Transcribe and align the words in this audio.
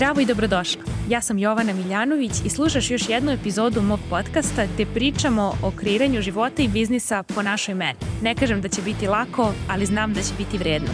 Zdravo 0.00 0.20
i 0.20 0.26
dobrodošla. 0.26 0.82
Ja 1.08 1.20
sam 1.20 1.38
Jovana 1.38 1.72
Miljanović 1.72 2.32
i 2.44 2.48
slušaš 2.48 2.90
još 2.90 3.08
jednu 3.08 3.32
epizodu 3.32 3.82
mog 3.82 4.00
podcasta 4.10 4.66
gde 4.74 4.86
pričamo 4.94 5.52
o 5.62 5.70
kreiranju 5.76 6.22
života 6.22 6.62
i 6.62 6.68
biznisa 6.68 7.22
po 7.22 7.42
našoj 7.42 7.74
meni. 7.74 7.98
Ne 8.22 8.34
kažem 8.34 8.60
da 8.60 8.68
će 8.68 8.82
biti 8.82 9.06
lako, 9.06 9.52
ali 9.68 9.86
znam 9.86 10.14
da 10.14 10.22
će 10.22 10.34
biti 10.38 10.58
vredno. 10.58 10.88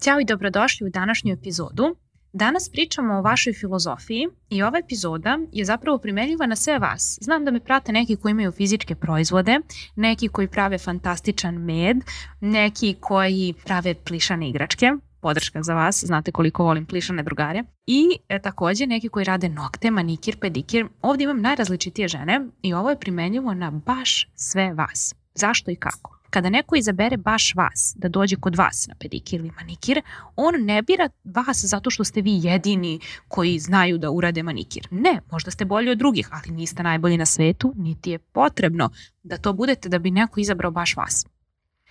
Ćao 0.00 0.20
i 0.20 0.24
dobrodošli 0.24 0.86
u 0.86 0.90
današnju 0.90 1.32
epizodu. 1.32 1.96
Danas 2.38 2.68
pričamo 2.68 3.14
o 3.14 3.22
vašoj 3.22 3.52
filozofiji 3.52 4.26
i 4.50 4.62
ova 4.62 4.78
epizoda 4.78 5.38
je 5.52 5.64
zapravo 5.64 5.98
primenljiva 5.98 6.46
na 6.46 6.56
sve 6.56 6.78
vas. 6.78 7.18
Znam 7.20 7.44
da 7.44 7.50
me 7.50 7.60
prate 7.60 7.92
neki 7.92 8.16
koji 8.16 8.30
imaju 8.30 8.52
fizičke 8.52 8.94
proizvode, 8.94 9.58
neki 9.94 10.28
koji 10.28 10.48
prave 10.48 10.78
fantastičan 10.78 11.54
med, 11.54 11.96
neki 12.40 12.96
koji 13.00 13.54
prave 13.64 13.94
plišane 13.94 14.48
igračke, 14.48 14.92
podrška 15.20 15.62
za 15.62 15.74
vas, 15.74 16.04
znate 16.04 16.32
koliko 16.32 16.64
volim 16.64 16.86
plišane 16.86 17.22
drugare. 17.22 17.62
I 17.86 18.18
e, 18.28 18.38
takođe 18.38 18.86
neki 18.86 19.08
koji 19.08 19.24
rade 19.24 19.48
nokte, 19.48 19.90
manikir, 19.90 20.36
pedikir. 20.40 20.86
Ovde 21.02 21.24
imam 21.24 21.40
najrazličitije 21.40 22.08
žene 22.08 22.40
i 22.62 22.74
ovo 22.74 22.90
je 22.90 23.00
primenljivo 23.00 23.54
na 23.54 23.70
baš 23.70 24.28
sve 24.34 24.74
vas. 24.74 25.14
Zašto 25.34 25.70
i 25.70 25.76
kako? 25.76 26.15
Kada 26.36 26.50
neko 26.50 26.76
izabere 26.76 27.16
baš 27.16 27.54
vas 27.54 27.94
da 27.96 28.08
dođe 28.08 28.36
kod 28.36 28.56
vas 28.56 28.86
na 28.88 28.94
pedikir 28.94 29.40
ili 29.40 29.50
manikir, 29.50 30.02
on 30.36 30.54
ne 30.64 30.82
bira 30.82 31.08
vas 31.24 31.64
zato 31.64 31.90
što 31.90 32.04
ste 32.04 32.20
vi 32.20 32.40
jedini 32.42 33.00
koji 33.28 33.58
znaju 33.58 33.98
da 33.98 34.10
urade 34.10 34.42
manikir. 34.42 34.88
Ne, 34.90 35.20
možda 35.30 35.50
ste 35.50 35.64
bolji 35.64 35.90
od 35.90 35.98
drugih, 35.98 36.28
ali 36.32 36.56
niste 36.56 36.82
najbolji 36.82 37.16
na 37.16 37.26
svetu, 37.26 37.72
niti 37.76 38.10
je 38.10 38.18
potrebno 38.18 38.90
da 39.22 39.38
to 39.38 39.52
budete 39.52 39.88
da 39.88 39.98
bi 39.98 40.10
neko 40.10 40.40
izabrao 40.40 40.70
baš 40.70 40.96
vas. 40.96 41.26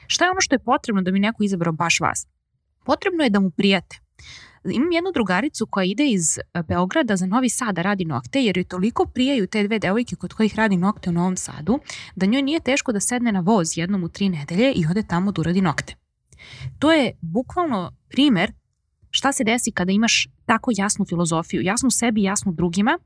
Šta 0.08 0.26
je 0.26 0.32
ono 0.32 0.42
što 0.42 0.56
je 0.56 0.60
potrebno 0.60 1.02
da 1.02 1.12
bi 1.12 1.20
neko 1.20 1.44
izabrao 1.44 1.74
baš 1.74 2.00
vas? 2.00 2.28
Potrebno 2.84 3.24
je 3.24 3.30
da 3.30 3.40
mu 3.40 3.50
prijate. 3.50 4.00
Imam 4.72 4.92
jednu 4.92 5.12
drugaricu 5.14 5.66
koja 5.66 5.86
ide 5.86 6.08
iz 6.08 6.38
e, 6.38 6.64
Beograda 6.68 7.16
za 7.16 7.26
Novi 7.26 7.50
Sad 7.50 7.76
da 7.76 7.82
radi 7.82 8.06
nokte, 8.06 8.42
jer 8.42 8.58
joj 8.58 8.64
toliko 8.64 9.06
prijaju 9.06 9.48
te 9.48 9.64
dve 9.64 9.80
devojke 9.80 10.16
kod 10.16 10.34
kojih 10.34 10.56
radi 10.56 10.78
nokte 10.78 11.10
u 11.10 11.14
Novom 11.14 11.38
Sadu, 11.38 11.80
da 12.16 12.26
njoj 12.26 12.42
nije 12.42 12.60
teško 12.60 12.92
da 12.92 13.00
sedne 13.00 13.32
na 13.32 13.40
voz 13.40 13.78
jednom 13.78 14.04
u 14.04 14.10
tri 14.10 14.30
nedelje 14.30 14.72
i 14.72 14.86
ode 14.90 15.04
tamo 15.04 15.32
da 15.32 15.42
uradi 15.42 15.62
nokte. 15.62 15.96
To 16.80 16.92
je 16.92 17.18
bukvalno 17.22 17.92
primer 18.10 18.52
šta 19.10 19.32
se 19.32 19.44
desi 19.44 19.72
kada 19.72 19.92
imaš 19.92 20.28
tako 20.46 20.72
jasnu 20.78 21.06
filozofiju, 21.06 21.62
jasnu 21.62 21.92
sebi, 21.92 22.24
jasnu 22.24 22.52
drugima. 22.52 23.00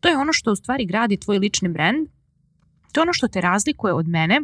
To 0.00 0.08
je 0.08 0.16
ono 0.16 0.32
što 0.32 0.52
u 0.52 0.56
stvari 0.56 0.86
gradi 0.86 1.16
tvoj 1.16 1.38
lični 1.38 1.68
brand. 1.68 2.08
To 2.92 3.00
je 3.00 3.02
ono 3.02 3.12
što 3.12 3.28
te 3.28 3.40
razlikuje 3.40 3.92
od 3.92 4.08
mene 4.08 4.40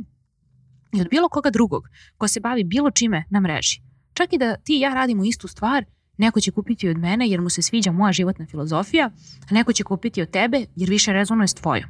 i 0.93 1.01
od 1.01 1.09
bilo 1.11 1.29
koga 1.29 1.51
drugog 1.51 1.89
ko 2.19 2.29
se 2.29 2.41
bavi 2.41 2.65
bilo 2.65 2.91
čime 2.91 3.25
na 3.31 3.41
mreži. 3.41 3.81
Čak 4.15 4.33
i 4.33 4.39
da 4.39 4.57
ti 4.57 4.77
i 4.77 4.81
ja 4.81 4.95
radimo 4.95 5.25
istu 5.25 5.49
stvar, 5.49 5.85
Neko 6.19 6.41
će 6.41 6.51
kupiti 6.51 6.89
od 6.89 6.97
mene 6.97 7.29
jer 7.29 7.41
mu 7.41 7.51
se 7.51 7.63
sviđa 7.63 7.93
moja 7.93 8.13
životna 8.13 8.47
filozofija, 8.47 9.11
a 9.51 9.55
neko 9.55 9.73
će 9.73 9.85
kupiti 9.85 10.23
od 10.23 10.31
tebe 10.31 10.67
jer 10.77 10.91
više 10.91 11.13
rezonuje 11.13 11.49
s 11.49 11.55
tvojom. 11.55 11.89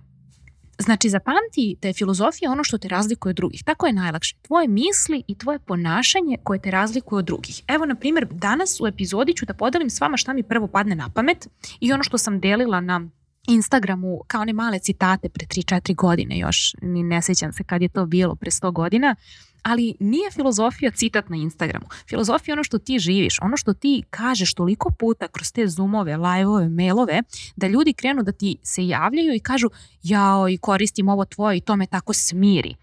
Znači, 0.78 1.08
zapamti 1.08 1.76
da 1.82 1.88
je 1.88 1.94
filozofija 1.94 2.50
ono 2.50 2.64
što 2.64 2.78
te 2.78 2.88
razlikuje 2.88 3.30
od 3.30 3.36
drugih. 3.36 3.64
Tako 3.64 3.86
je 3.86 3.92
najlakše. 3.92 4.36
Tvoje 4.42 4.68
misli 4.68 5.22
i 5.28 5.38
tvoje 5.38 5.58
ponašanje 5.58 6.36
koje 6.44 6.60
te 6.60 6.70
razlikuje 6.70 7.18
od 7.18 7.24
drugih. 7.24 7.62
Evo, 7.68 7.86
na 7.86 7.94
primjer, 7.94 8.26
danas 8.30 8.80
u 8.80 8.86
epizodi 8.86 9.34
ću 9.34 9.46
da 9.46 9.54
podelim 9.54 9.90
s 9.90 10.00
vama 10.00 10.16
šta 10.16 10.32
mi 10.32 10.42
prvo 10.42 10.66
padne 10.66 10.94
na 10.94 11.10
pamet 11.14 11.48
i 11.80 11.92
ono 11.92 12.02
što 12.02 12.18
sam 12.18 12.40
delila 12.40 12.80
na 12.80 13.08
Instagramu 13.47 14.20
kao 14.27 14.41
one 14.41 14.53
male 14.53 14.78
citate 14.78 15.28
pre 15.28 15.47
3-4 15.47 15.94
godine 15.94 16.39
još, 16.39 16.75
ni 16.83 17.03
ne 17.03 17.22
sećam 17.22 17.53
se 17.53 17.64
kad 17.64 17.83
je 17.83 17.89
to 17.89 18.06
bilo 18.06 18.34
pre 18.34 18.50
100 18.50 18.72
godina, 18.72 19.17
ali 19.62 19.95
nije 20.00 20.30
filozofija 20.30 20.91
citat 20.91 21.28
na 21.28 21.36
Instagramu. 21.36 21.86
Filozofija 22.08 22.53
je 22.53 22.55
ono 22.55 22.64
što 22.64 22.78
ti 22.78 22.98
živiš, 22.98 23.39
ono 23.42 23.56
što 23.56 23.75
ti 23.75 24.03
kažeš 24.11 24.55
toliko 24.55 24.91
puta 24.91 25.28
kroz 25.28 25.53
te 25.53 25.67
zoomove, 25.67 26.17
live-ove, 26.17 26.69
mailove, 26.69 27.22
da 27.56 27.67
ljudi 27.67 27.92
krenu 27.92 28.23
da 28.23 28.33
ti 28.33 28.57
se 28.62 28.86
javljaju 28.86 29.35
i 29.35 29.41
kažu 29.41 29.68
jao 30.02 30.48
i 30.48 30.58
koristim 30.58 31.08
ovo 31.08 31.24
tvoje 31.24 31.57
i 31.57 31.61
to 31.61 31.77
me 31.77 31.86
tako 31.86 32.12
smiri. 32.12 32.74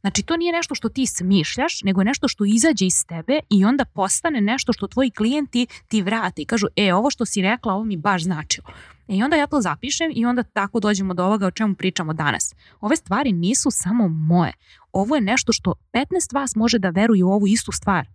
Znači, 0.00 0.22
to 0.22 0.36
nije 0.36 0.52
nešto 0.52 0.74
što 0.74 0.88
ti 0.88 1.06
smišljaš, 1.06 1.82
nego 1.82 2.00
je 2.00 2.04
nešto 2.04 2.28
što 2.28 2.44
izađe 2.44 2.86
iz 2.86 3.06
tebe 3.06 3.40
i 3.50 3.64
onda 3.64 3.84
postane 3.84 4.40
nešto 4.40 4.72
što 4.72 4.86
tvoji 4.86 5.10
klijenti 5.10 5.66
ti 5.88 6.02
vrate 6.02 6.42
i 6.42 6.44
kažu, 6.44 6.66
e, 6.76 6.94
ovo 6.94 7.10
što 7.10 7.26
si 7.26 7.42
rekla, 7.42 7.74
ovo 7.74 7.84
mi 7.84 7.96
baš 7.96 8.22
značilo. 8.22 8.66
I 9.08 9.22
onda 9.22 9.36
ja 9.36 9.46
to 9.46 9.60
zapišem 9.60 10.12
i 10.14 10.26
onda 10.26 10.42
tako 10.42 10.80
dođemo 10.80 11.14
do 11.14 11.24
ovoga 11.24 11.46
o 11.46 11.50
čemu 11.50 11.74
pričamo 11.74 12.12
danas. 12.12 12.54
Ove 12.80 12.96
stvari 12.96 13.32
nisu 13.32 13.70
samo 13.70 14.08
moje. 14.08 14.52
Ovo 14.92 15.14
je 15.14 15.20
nešto 15.20 15.52
što 15.52 15.74
15 15.92 16.34
vas 16.34 16.56
može 16.56 16.78
da 16.78 16.90
veruje 16.90 17.24
u 17.24 17.32
ovu 17.32 17.46
istu 17.46 17.72
stvar 17.72 18.06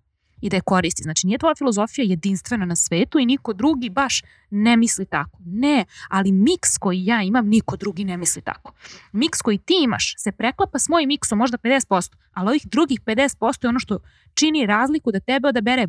i 0.41 0.49
da 0.49 0.55
je 0.55 0.61
koristi. 0.61 1.03
Znači 1.03 1.27
nije 1.27 1.37
tvoja 1.37 1.55
filozofija 1.55 2.05
jedinstvena 2.05 2.65
na 2.65 2.75
svetu 2.75 3.19
i 3.19 3.25
niko 3.25 3.53
drugi 3.53 3.89
baš 3.89 4.21
ne 4.49 4.77
misli 4.77 5.05
tako. 5.05 5.39
Ne, 5.45 5.85
ali 6.09 6.31
miks 6.31 6.77
koji 6.77 7.05
ja 7.05 7.21
imam, 7.21 7.47
niko 7.47 7.77
drugi 7.77 8.03
ne 8.03 8.17
misli 8.17 8.41
tako. 8.41 8.73
Miks 9.11 9.41
koji 9.41 9.57
ti 9.57 9.73
imaš 9.83 10.15
se 10.17 10.31
preklapa 10.31 10.79
s 10.79 10.89
mojim 10.89 11.07
miksom 11.07 11.37
možda 11.37 11.57
50%, 11.57 12.15
ali 12.33 12.49
ovih 12.49 12.61
drugih 12.65 13.01
50% 13.01 13.65
je 13.65 13.69
ono 13.69 13.79
što 13.79 13.99
čini 14.33 14.65
razliku 14.65 15.11
da 15.11 15.19
tebe 15.19 15.47
odabere 15.47 15.87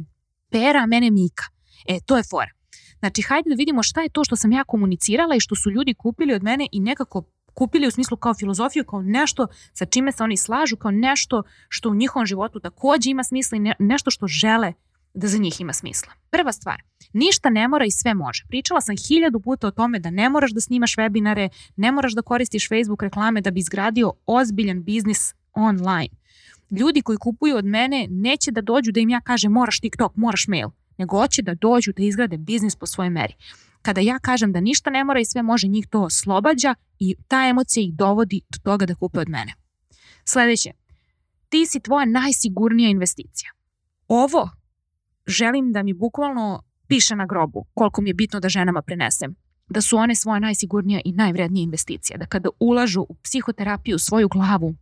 pera, 0.51 0.81
a 0.83 0.87
mene 0.87 1.11
mika. 1.11 1.45
E, 1.89 1.99
to 2.07 2.17
je 2.17 2.23
fora. 2.31 2.51
Znači, 3.03 3.23
hajde 3.23 3.51
da 3.51 3.55
vidimo 3.55 3.83
šta 3.83 4.01
je 4.01 4.09
to 4.09 4.25
što 4.25 4.37
sam 4.37 4.53
ja 4.53 4.65
komunicirala 4.65 5.35
i 5.37 5.41
što 5.41 5.55
su 5.55 5.71
ljudi 5.71 5.95
kupili 5.95 6.35
od 6.35 6.43
mene 6.43 6.69
i 6.73 6.81
nekako 6.81 7.23
kupili 7.55 7.87
u 7.87 7.91
smislu 7.91 8.17
kao 8.17 8.35
filozofiju, 8.35 8.85
kao 8.85 9.03
nešto 9.03 9.47
sa 9.73 9.85
čime 9.85 10.13
se 10.13 10.23
oni 10.23 10.37
slažu, 10.37 10.77
kao 10.77 10.91
nešto 10.91 11.43
što 11.69 11.91
u 11.91 11.95
njihovom 11.95 12.27
životu 12.27 12.61
takođe 12.61 13.11
ima 13.11 13.25
smisla 13.25 13.57
i 13.57 13.61
ne, 13.61 13.75
nešto 13.79 14.11
što 14.11 14.27
žele 14.27 14.73
da 15.15 15.29
za 15.29 15.39
njih 15.39 15.61
ima 15.61 15.73
smisla. 15.73 16.13
Prva 16.31 16.53
stvar, 16.53 16.83
ništa 17.13 17.51
ne 17.51 17.69
mora 17.69 17.85
i 17.85 17.91
sve 17.91 18.15
može. 18.15 18.45
Pričala 18.49 18.81
sam 18.81 18.97
hiljadu 19.09 19.41
puta 19.41 19.67
o 19.67 19.71
tome 19.71 19.99
da 19.99 20.11
ne 20.11 20.29
moraš 20.29 20.51
da 20.51 20.61
snimaš 20.61 20.97
webinare, 20.97 21.49
ne 21.77 21.93
moraš 21.93 22.13
da 22.13 22.23
koristiš 22.23 22.69
Facebook 22.69 23.03
reklame 23.03 23.41
da 23.41 23.51
bi 23.51 23.61
izgradio 23.61 24.13
ozbiljan 24.27 24.83
biznis 24.83 25.35
online. 25.53 26.15
Ljudi 26.71 27.03
koji 27.03 27.19
kupuju 27.19 27.57
od 27.57 27.65
mene 27.65 28.07
neće 28.11 28.51
da 28.51 28.61
dođu 28.61 28.93
da 28.93 29.01
im 29.01 29.09
ja 29.09 29.21
kažem 29.21 29.53
moraš 29.53 29.81
TikTok, 29.81 30.17
moraš 30.17 30.49
mail, 30.49 30.69
nego 30.99 31.19
hoće 31.19 31.43
da 31.43 31.55
dođu 31.55 31.93
da 31.97 32.03
izgrade 32.03 32.39
biznis 32.39 32.77
po 32.77 32.87
svojoj 32.87 33.11
meri 33.11 33.35
kada 33.83 34.01
ja 34.01 34.19
kažem 34.19 34.53
da 34.53 34.61
ništa 34.61 34.91
ne 34.91 35.05
mora 35.05 35.21
i 35.21 35.25
sve 35.25 35.43
može, 35.43 35.69
njih 35.69 35.87
to 35.91 36.03
oslobađa 36.03 36.75
i 36.99 37.17
ta 37.29 37.49
emocija 37.49 37.85
ih 37.85 37.95
dovodi 37.95 38.41
do 38.51 38.59
toga 38.63 38.87
da 38.87 38.95
kupe 38.95 39.19
od 39.19 39.29
mene. 39.29 39.55
Sledeće, 40.25 40.71
ti 41.49 41.67
si 41.67 41.81
tvoja 41.81 42.05
najsigurnija 42.05 42.91
investicija. 42.91 43.51
Ovo 44.09 44.51
želim 45.27 45.73
da 45.73 45.83
mi 45.83 45.93
bukvalno 45.93 46.63
piše 46.87 47.17
na 47.17 47.27
grobu 47.27 47.67
koliko 47.75 48.03
mi 48.03 48.11
je 48.11 48.15
bitno 48.15 48.41
da 48.41 48.49
ženama 48.49 48.83
prenesem 48.83 49.35
da 49.69 49.81
su 49.81 49.97
one 49.97 50.15
svoja 50.15 50.39
najsigurnija 50.39 51.01
i 51.05 51.13
najvrednija 51.13 51.65
investicija, 51.65 52.19
da 52.19 52.27
kada 52.27 52.49
ulažu 52.61 53.01
u 53.09 53.15
psihoterapiju, 53.15 53.99
svoju 53.99 54.29
glavu, 54.29 54.75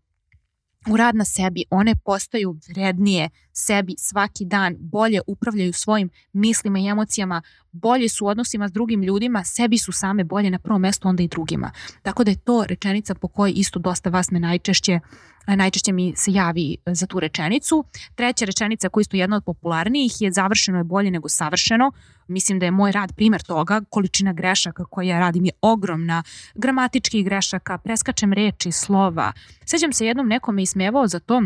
u 0.89 0.97
rad 0.97 1.15
na 1.15 1.25
sebi, 1.25 1.65
one 1.71 1.95
postaju 2.05 2.57
vrednije 2.69 3.31
sebi 3.53 3.95
svaki 3.99 4.45
dan, 4.45 4.77
bolje 4.79 5.21
upravljaju 5.27 5.73
svojim 5.73 6.11
mislima 6.33 6.79
i 6.79 6.87
emocijama, 6.87 7.43
bolje 7.73 8.09
su 8.09 8.25
u 8.25 8.29
odnosima 8.29 8.69
s 8.69 8.73
drugim 8.73 9.03
ljudima, 9.03 9.45
sebi 9.45 9.79
su 9.79 9.93
same 9.93 10.25
bolje 10.25 10.51
na 10.51 10.59
prvom 10.59 10.81
mestu, 10.81 11.09
onda 11.09 11.23
i 11.23 11.29
drugima. 11.29 11.71
Tako 12.03 12.25
da 12.25 12.31
je 12.31 12.37
to 12.37 12.65
rečenica 12.69 13.15
po 13.15 13.29
kojoj 13.29 13.53
isto 13.57 13.79
dosta 13.79 14.11
vas 14.11 14.31
me 14.31 14.41
najčešće 14.41 15.01
najčešće 15.47 15.93
mi 15.93 16.13
se 16.17 16.33
javi 16.33 16.77
e, 16.87 16.95
za 16.95 17.07
tu 17.07 17.21
rečenicu. 17.21 17.85
Treća 18.15 18.45
rečenica 18.45 18.89
koja 18.89 19.01
je 19.01 19.03
isto 19.03 19.17
jedna 19.17 19.37
od 19.37 19.45
popularnijih 19.45 20.13
je 20.21 20.33
završeno 20.33 20.79
je 20.79 20.85
bolje 20.85 21.11
nego 21.11 21.29
savršeno. 21.29 21.93
Mislim 22.29 22.59
da 22.59 22.67
je 22.67 22.71
moj 22.71 22.93
rad 22.93 23.13
primer 23.17 23.43
toga, 23.43 23.81
količina 23.91 24.33
grešaka 24.33 24.85
koje 24.85 25.07
ja 25.07 25.19
radim 25.19 25.45
je 25.45 25.53
ogromna, 25.61 26.23
gramatičkih 26.55 27.25
grešaka, 27.25 27.79
preskačem 27.79 28.33
reči, 28.33 28.73
slova. 28.73 29.33
Sećam 29.65 29.93
se 29.93 30.07
jednom 30.07 30.29
neko 30.29 30.53
me 30.53 30.63
ismevao 30.63 31.07
za 31.07 31.19
to, 31.21 31.43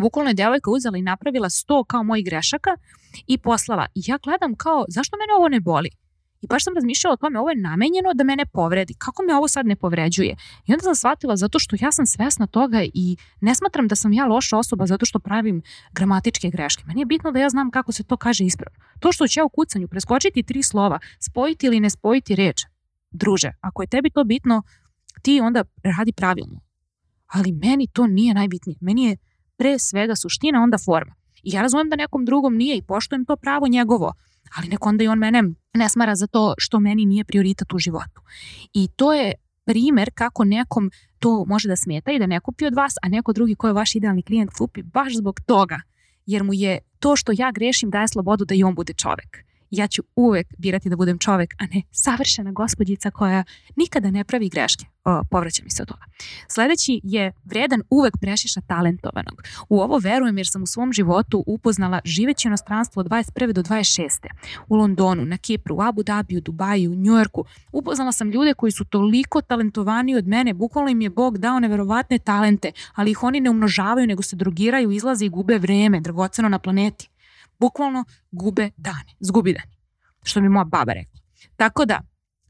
bukvalno 0.00 0.30
je 0.30 0.34
devojka 0.34 0.70
uzela 0.70 0.98
i 0.98 1.02
napravila 1.02 1.50
sto 1.50 1.84
kao 1.84 2.02
mojih 2.02 2.24
grešaka 2.24 2.70
i 3.26 3.38
poslala. 3.38 3.86
I 3.94 4.02
ja 4.06 4.18
gledam 4.24 4.54
kao, 4.56 4.84
zašto 4.88 5.16
mene 5.16 5.32
ovo 5.38 5.48
ne 5.48 5.60
boli? 5.60 5.90
I 6.44 6.46
baš 6.46 6.64
sam 6.64 6.74
razmišljala 6.74 7.12
o 7.12 7.16
tome, 7.16 7.38
ovo 7.40 7.50
je 7.50 7.56
namenjeno 7.56 8.14
da 8.14 8.24
mene 8.24 8.46
povredi. 8.46 8.94
Kako 8.98 9.22
me 9.22 9.34
ovo 9.34 9.48
sad 9.48 9.66
ne 9.66 9.76
povređuje? 9.76 10.36
I 10.66 10.72
onda 10.72 10.82
sam 10.82 10.94
shvatila 10.94 11.36
zato 11.36 11.58
što 11.58 11.76
ja 11.80 11.92
sam 11.92 12.06
svesna 12.06 12.46
toga 12.46 12.82
i 12.94 13.16
ne 13.40 13.54
smatram 13.54 13.88
da 13.88 13.96
sam 13.96 14.12
ja 14.12 14.26
loša 14.26 14.58
osoba 14.58 14.86
zato 14.86 15.06
što 15.06 15.18
pravim 15.18 15.62
gramatičke 15.92 16.50
greške. 16.50 16.82
Meni 16.86 17.00
je 17.00 17.06
bitno 17.06 17.32
da 17.32 17.38
ja 17.38 17.48
znam 17.48 17.70
kako 17.70 17.92
se 17.92 18.04
to 18.04 18.16
kaže 18.16 18.44
ispravno. 18.44 18.78
To 19.00 19.12
što 19.12 19.26
će 19.26 19.40
ja 19.40 19.44
u 19.44 19.48
kucanju 19.48 19.88
preskočiti 19.88 20.42
tri 20.42 20.62
slova, 20.62 20.98
spojiti 21.18 21.66
ili 21.66 21.80
ne 21.80 21.90
spojiti 21.90 22.36
reč, 22.36 22.62
druže, 23.10 23.52
ako 23.60 23.82
je 23.82 23.86
tebi 23.86 24.10
to 24.10 24.24
bitno, 24.24 24.62
ti 25.22 25.40
onda 25.40 25.64
radi 25.82 26.12
pravilno. 26.12 26.60
Ali 27.26 27.52
meni 27.52 27.86
to 27.86 28.06
nije 28.06 28.34
najbitnije. 28.34 28.78
Meni 28.80 29.04
je 29.04 29.16
pre 29.56 29.78
svega 29.78 30.16
suština, 30.16 30.62
onda 30.62 30.78
forma. 30.78 31.14
I 31.42 31.50
ja 31.50 31.62
razumem 31.62 31.88
da 31.88 31.96
nekom 31.96 32.24
drugom 32.24 32.56
nije 32.56 32.76
i 32.76 32.82
poštujem 32.82 33.24
to 33.24 33.36
pravo 33.36 33.68
njegovo, 33.68 34.12
ali 34.56 34.68
nek 34.68 34.86
onda 34.86 35.04
i 35.04 35.08
on 35.08 35.18
mene 35.18 35.42
ne 35.74 35.88
smara 35.88 36.14
za 36.14 36.26
to 36.26 36.54
što 36.58 36.80
meni 36.80 37.06
nije 37.06 37.24
prioritet 37.24 37.72
u 37.72 37.78
životu. 37.78 38.20
I 38.72 38.88
to 38.96 39.12
je 39.12 39.32
primer 39.64 40.10
kako 40.14 40.44
nekom 40.44 40.90
to 41.18 41.44
može 41.48 41.68
da 41.68 41.76
smeta 41.76 42.12
i 42.12 42.18
da 42.18 42.26
ne 42.26 42.40
kupi 42.40 42.66
od 42.66 42.74
vas, 42.74 42.94
a 43.02 43.08
neko 43.08 43.32
drugi 43.32 43.54
ko 43.54 43.66
je 43.66 43.72
vaš 43.72 43.94
idealni 43.94 44.22
klijent 44.22 44.50
kupi 44.58 44.82
baš 44.82 45.16
zbog 45.16 45.40
toga. 45.46 45.80
jer 46.26 46.44
mu 46.44 46.54
je 46.54 46.78
to 46.98 47.16
što 47.16 47.32
ja 47.36 47.52
grešim 47.52 47.90
daje 47.90 48.08
slobodu 48.08 48.44
da 48.44 48.54
i 48.54 48.64
on 48.64 48.74
bude 48.74 48.92
čovek 48.92 49.44
ja 49.76 49.86
ću 49.86 50.02
uvek 50.16 50.46
birati 50.58 50.88
da 50.88 50.96
budem 50.96 51.18
čovek, 51.18 51.54
a 51.58 51.66
ne 51.74 51.82
savršena 51.90 52.52
gospođica 52.52 53.10
koja 53.10 53.44
nikada 53.76 54.10
ne 54.10 54.24
pravi 54.24 54.48
greške. 54.48 54.84
O, 55.04 55.22
povraća 55.30 55.62
mi 55.64 55.70
se 55.70 55.82
od 55.82 55.88
toga. 55.88 56.04
Sledeći 56.48 57.00
je 57.04 57.32
vredan 57.44 57.82
uvek 57.90 58.14
prešiša 58.20 58.60
talentovanog. 58.60 59.42
U 59.68 59.80
ovo 59.80 59.98
verujem 59.98 60.38
jer 60.38 60.46
sam 60.48 60.62
u 60.62 60.66
svom 60.66 60.92
životu 60.92 61.44
upoznala 61.46 62.00
živeći 62.04 62.48
inostranstvo 62.48 63.00
od 63.00 63.06
21. 63.06 63.52
do 63.52 63.62
26. 63.62 64.26
U 64.68 64.76
Londonu, 64.76 65.24
na 65.24 65.38
Kipru, 65.38 65.76
u 65.76 65.82
Abu 65.82 66.02
Dhabi, 66.02 66.36
u 66.36 66.40
Dubaju, 66.40 66.92
u 66.92 66.94
Njujorku. 66.94 67.44
Upoznala 67.72 68.12
sam 68.12 68.30
ljude 68.30 68.54
koji 68.54 68.72
su 68.72 68.84
toliko 68.84 69.40
talentovani 69.40 70.16
od 70.16 70.26
mene, 70.26 70.54
bukvalno 70.54 70.90
im 70.90 71.00
je 71.00 71.10
Bog 71.10 71.38
dao 71.38 71.60
neverovatne 71.60 72.18
talente, 72.18 72.72
ali 72.94 73.10
ih 73.10 73.22
oni 73.22 73.40
ne 73.40 73.50
umnožavaju, 73.50 74.06
nego 74.06 74.22
se 74.22 74.36
drogiraju, 74.36 74.90
izlaze 74.90 75.26
i 75.26 75.28
gube 75.28 75.58
vreme, 75.58 76.00
dragoceno 76.00 76.48
na 76.48 76.58
planeti 76.58 77.08
bukvalno 77.58 78.04
gube 78.30 78.70
dane, 78.76 79.14
zgubi 79.20 79.52
dani, 79.52 79.76
što 80.22 80.40
mi 80.40 80.48
moja 80.48 80.64
baba 80.64 80.92
rekla. 80.92 81.20
Tako 81.56 81.84
da, 81.84 82.00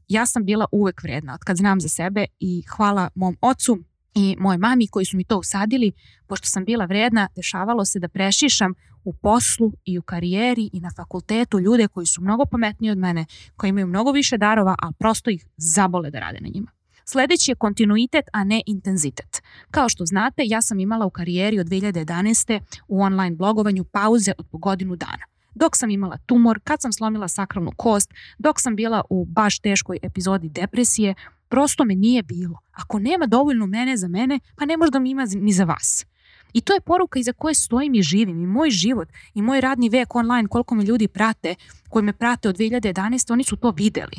ja 0.07 0.25
sam 0.25 0.45
bila 0.45 0.65
uvek 0.71 1.03
vredna 1.03 1.33
od 1.33 1.39
kad 1.39 1.57
znam 1.57 1.81
za 1.81 1.89
sebe 1.89 2.25
i 2.39 2.63
hvala 2.69 3.09
mom 3.15 3.37
ocu 3.41 3.77
i 4.15 4.35
moje 4.39 4.57
mami 4.57 4.87
koji 4.87 5.05
su 5.05 5.17
mi 5.17 5.23
to 5.23 5.37
usadili, 5.37 5.91
pošto 6.27 6.47
sam 6.47 6.65
bila 6.65 6.85
vredna, 6.85 7.27
dešavalo 7.35 7.85
se 7.85 7.99
da 7.99 8.07
prešišam 8.07 8.73
u 9.03 9.13
poslu 9.13 9.71
i 9.85 9.99
u 9.99 10.01
karijeri 10.01 10.69
i 10.73 10.79
na 10.79 10.89
fakultetu 10.95 11.59
ljude 11.59 11.87
koji 11.87 12.05
su 12.05 12.21
mnogo 12.21 12.45
pametniji 12.45 12.91
od 12.91 12.97
mene, 12.97 13.25
koji 13.55 13.69
imaju 13.69 13.87
mnogo 13.87 14.11
više 14.11 14.37
darova, 14.37 14.75
a 14.81 14.91
prosto 14.99 15.29
ih 15.29 15.45
zabole 15.57 16.11
da 16.11 16.19
rade 16.19 16.39
na 16.41 16.49
njima. 16.53 16.71
Sledeći 17.05 17.51
je 17.51 17.55
kontinuitet, 17.55 18.25
a 18.33 18.43
ne 18.43 18.61
intenzitet. 18.65 19.43
Kao 19.71 19.89
što 19.89 20.05
znate, 20.05 20.41
ja 20.45 20.61
sam 20.61 20.79
imala 20.79 21.05
u 21.05 21.09
karijeri 21.09 21.59
od 21.59 21.67
2011. 21.67 22.59
u 22.87 23.01
online 23.01 23.35
blogovanju 23.35 23.83
pauze 23.83 24.31
od 24.37 24.45
po 24.51 24.57
godinu 24.57 24.95
dana 24.95 25.25
dok 25.55 25.75
sam 25.75 25.89
imala 25.89 26.17
tumor, 26.25 26.59
kad 26.63 26.81
sam 26.81 26.93
slomila 26.93 27.27
sakralnu 27.27 27.71
kost, 27.77 28.13
dok 28.37 28.61
sam 28.61 28.75
bila 28.75 29.01
u 29.09 29.25
baš 29.25 29.59
teškoj 29.59 29.99
epizodi 30.01 30.49
depresije, 30.49 31.15
prosto 31.49 31.85
me 31.85 31.95
nije 31.95 32.23
bilo. 32.23 32.59
Ako 32.71 32.99
nema 32.99 33.25
dovoljno 33.25 33.65
mene 33.65 33.97
za 33.97 34.07
mene, 34.07 34.39
pa 34.55 34.65
ne 34.65 34.77
možda 34.77 34.99
mi 34.99 35.09
ima 35.09 35.25
ni 35.35 35.53
za 35.53 35.63
vas. 35.63 36.05
I 36.53 36.61
to 36.61 36.73
je 36.73 36.81
poruka 36.81 37.19
iza 37.19 37.33
koje 37.33 37.55
stojim 37.55 37.95
i 37.95 38.01
živim. 38.01 38.41
I 38.41 38.47
moj 38.47 38.69
život 38.69 39.09
i 39.33 39.41
moj 39.41 39.61
radni 39.61 39.89
vek 39.89 40.15
online, 40.15 40.47
koliko 40.47 40.75
me 40.75 40.83
ljudi 40.83 41.07
prate, 41.07 41.55
koji 41.89 42.03
me 42.03 42.13
prate 42.13 42.49
od 42.49 42.57
2011. 42.57 43.33
oni 43.33 43.43
su 43.43 43.55
to 43.55 43.71
videli 43.71 44.15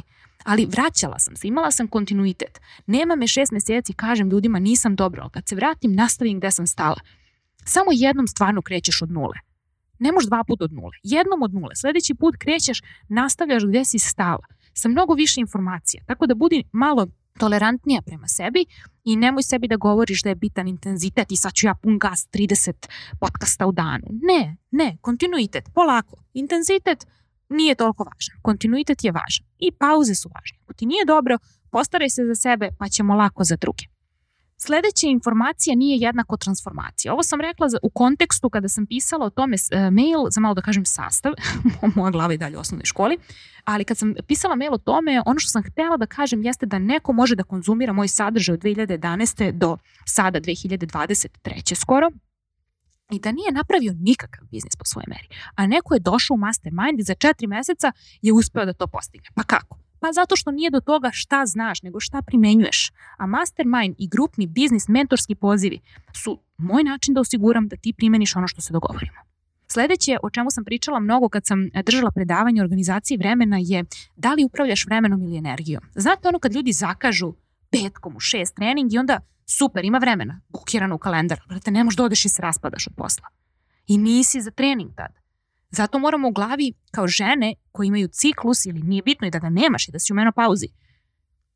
ali 0.46 0.66
vraćala 0.66 1.18
sam 1.18 1.36
se, 1.36 1.48
imala 1.48 1.70
sam 1.70 1.88
kontinuitet. 1.88 2.60
Nema 2.86 3.16
me 3.16 3.26
šest 3.26 3.52
meseci, 3.52 3.92
kažem 3.92 4.30
ljudima 4.30 4.58
nisam 4.58 4.96
dobro, 4.96 5.22
ali 5.22 5.30
kad 5.30 5.48
se 5.48 5.54
vratim 5.54 5.92
nastavim 5.94 6.38
gde 6.38 6.50
sam 6.50 6.66
stala. 6.66 7.00
Samo 7.64 7.90
jednom 7.92 8.26
stvarno 8.26 8.62
krećeš 8.62 9.02
od 9.02 9.10
nule. 9.10 9.38
Ne 9.98 10.12
možeš 10.12 10.28
dva 10.28 10.44
puta 10.44 10.64
od 10.64 10.72
nule. 10.72 10.96
Jednom 11.02 11.42
od 11.42 11.54
nule. 11.54 11.76
Sledeći 11.76 12.14
put 12.14 12.36
krećeš, 12.38 12.82
nastavljaš 13.08 13.64
gde 13.64 13.84
si 13.84 13.98
stala. 13.98 14.46
Sa 14.72 14.88
mnogo 14.88 15.14
više 15.14 15.40
informacija. 15.40 16.02
Tako 16.06 16.26
da 16.26 16.34
budi 16.34 16.64
malo 16.72 17.06
tolerantnija 17.38 18.02
prema 18.02 18.28
sebi 18.28 18.64
i 19.04 19.16
nemoj 19.16 19.42
sebi 19.42 19.68
da 19.68 19.76
govoriš 19.76 20.22
da 20.22 20.28
je 20.28 20.34
bitan 20.34 20.68
intenzitet 20.68 21.32
i 21.32 21.36
sad 21.36 21.52
ću 21.52 21.66
ja 21.66 21.74
pun 21.74 21.98
gas 21.98 22.28
30 22.32 22.72
podcasta 23.20 23.66
u 23.66 23.72
danu. 23.72 24.06
Ne, 24.10 24.56
ne, 24.70 24.96
kontinuitet, 25.00 25.64
polako. 25.74 26.16
Intenzitet 26.34 27.06
nije 27.48 27.74
toliko 27.74 28.04
važan. 28.04 28.36
Kontinuitet 28.42 29.04
je 29.04 29.12
važan 29.12 29.46
i 29.58 29.72
pauze 29.72 30.14
su 30.14 30.28
važne. 30.34 30.58
Ako 30.64 30.72
ti 30.72 30.86
nije 30.86 31.04
dobro, 31.04 31.38
postaraj 31.70 32.08
se 32.08 32.24
za 32.24 32.34
sebe 32.34 32.70
pa 32.78 32.88
ćemo 32.88 33.14
lako 33.14 33.44
za 33.44 33.56
druge. 33.56 33.84
Sledeća 34.58 35.06
informacija 35.06 35.76
nije 35.76 35.98
jednako 35.98 36.36
transformacija. 36.36 37.12
Ovo 37.12 37.22
sam 37.22 37.40
rekla 37.40 37.66
u 37.82 37.90
kontekstu 37.90 38.50
kada 38.50 38.68
sam 38.68 38.86
pisala 38.86 39.26
o 39.26 39.30
tome 39.30 39.56
e, 39.70 39.90
mail, 39.90 40.18
za 40.30 40.40
malo 40.40 40.54
da 40.54 40.60
kažem 40.60 40.84
sastav, 40.84 41.32
moja 41.96 42.10
glava 42.10 42.32
je 42.32 42.38
dalje 42.38 42.56
u 42.56 42.60
osnovnoj 42.60 42.84
školi, 42.84 43.18
ali 43.64 43.84
kad 43.84 43.98
sam 43.98 44.14
pisala 44.26 44.54
mail 44.54 44.74
o 44.74 44.78
tome, 44.78 45.22
ono 45.26 45.38
što 45.38 45.48
sam 45.48 45.62
htela 45.62 45.96
da 45.96 46.06
kažem 46.06 46.42
jeste 46.42 46.66
da 46.66 46.78
neko 46.78 47.12
može 47.12 47.34
da 47.34 47.42
konzumira 47.42 47.92
moj 47.92 48.08
sadržaj 48.08 48.54
od 48.54 48.60
2011. 48.60 49.52
do 49.52 49.78
sada 50.04 50.40
2023. 50.40 51.74
skoro, 51.74 52.10
i 53.10 53.18
da 53.18 53.32
nije 53.32 53.52
napravio 53.52 53.94
nikakav 53.98 54.44
biznis 54.50 54.76
po 54.76 54.84
svojoj 54.84 55.04
meri. 55.08 55.28
A 55.54 55.66
neko 55.66 55.94
je 55.94 56.00
došao 56.00 56.34
u 56.34 56.38
mastermind 56.38 57.00
i 57.00 57.02
za 57.02 57.14
četiri 57.14 57.46
meseca 57.46 57.92
je 58.22 58.32
uspeo 58.32 58.64
da 58.64 58.72
to 58.72 58.86
postigne. 58.86 59.28
Pa 59.34 59.42
kako? 59.42 59.78
Pa 60.00 60.12
zato 60.12 60.36
što 60.36 60.50
nije 60.50 60.70
do 60.70 60.80
toga 60.80 61.10
šta 61.12 61.46
znaš, 61.46 61.82
nego 61.82 62.00
šta 62.00 62.22
primenjuješ. 62.22 62.92
A 63.16 63.26
mastermind 63.26 63.94
i 63.98 64.08
grupni 64.08 64.46
biznis, 64.46 64.88
mentorski 64.88 65.34
pozivi 65.34 65.80
su 66.12 66.38
moj 66.56 66.84
način 66.84 67.14
da 67.14 67.20
osiguram 67.20 67.68
da 67.68 67.76
ti 67.76 67.92
primeniš 67.96 68.36
ono 68.36 68.48
što 68.48 68.60
se 68.60 68.72
dogovorimo. 68.72 69.18
Sledeće, 69.68 70.16
o 70.22 70.30
čemu 70.30 70.50
sam 70.50 70.64
pričala 70.64 71.00
mnogo 71.00 71.28
kad 71.28 71.46
sam 71.46 71.70
držala 71.84 72.10
predavanje 72.10 72.62
organizaciji 72.62 73.18
vremena 73.18 73.56
je 73.60 73.84
da 74.16 74.34
li 74.34 74.44
upravljaš 74.44 74.86
vremenom 74.86 75.22
ili 75.22 75.36
energijom. 75.36 75.82
Znate 75.94 76.28
ono 76.28 76.38
kad 76.38 76.54
ljudi 76.54 76.72
zakažu 76.72 77.34
petkom 77.70 78.16
u 78.16 78.20
šest 78.20 78.54
trening 78.54 78.92
i 78.92 78.98
onda 78.98 79.20
super, 79.46 79.84
ima 79.84 79.98
vremena, 79.98 80.40
bukirano 80.48 80.94
u 80.94 80.98
kalendar, 80.98 81.40
brate, 81.48 81.70
ne 81.70 81.84
možeš 81.84 81.96
da 81.96 82.04
odeš 82.04 82.24
i 82.24 82.28
se 82.28 82.42
raspadaš 82.42 82.86
od 82.86 82.92
posla. 82.96 83.28
I 83.86 83.98
nisi 83.98 84.40
za 84.40 84.50
trening 84.50 84.90
tad. 84.96 85.12
Zato 85.70 85.98
moramo 85.98 86.28
u 86.28 86.32
glavi 86.32 86.72
kao 86.90 87.06
žene 87.06 87.54
koje 87.72 87.86
imaju 87.86 88.08
ciklus 88.08 88.66
ili 88.66 88.82
nije 88.82 89.02
bitno 89.02 89.26
i 89.26 89.30
da 89.30 89.38
ga 89.38 89.48
nemaš 89.48 89.88
i 89.88 89.92
da 89.92 89.98
si 89.98 90.12
u 90.12 90.16
menopauzi, 90.16 90.66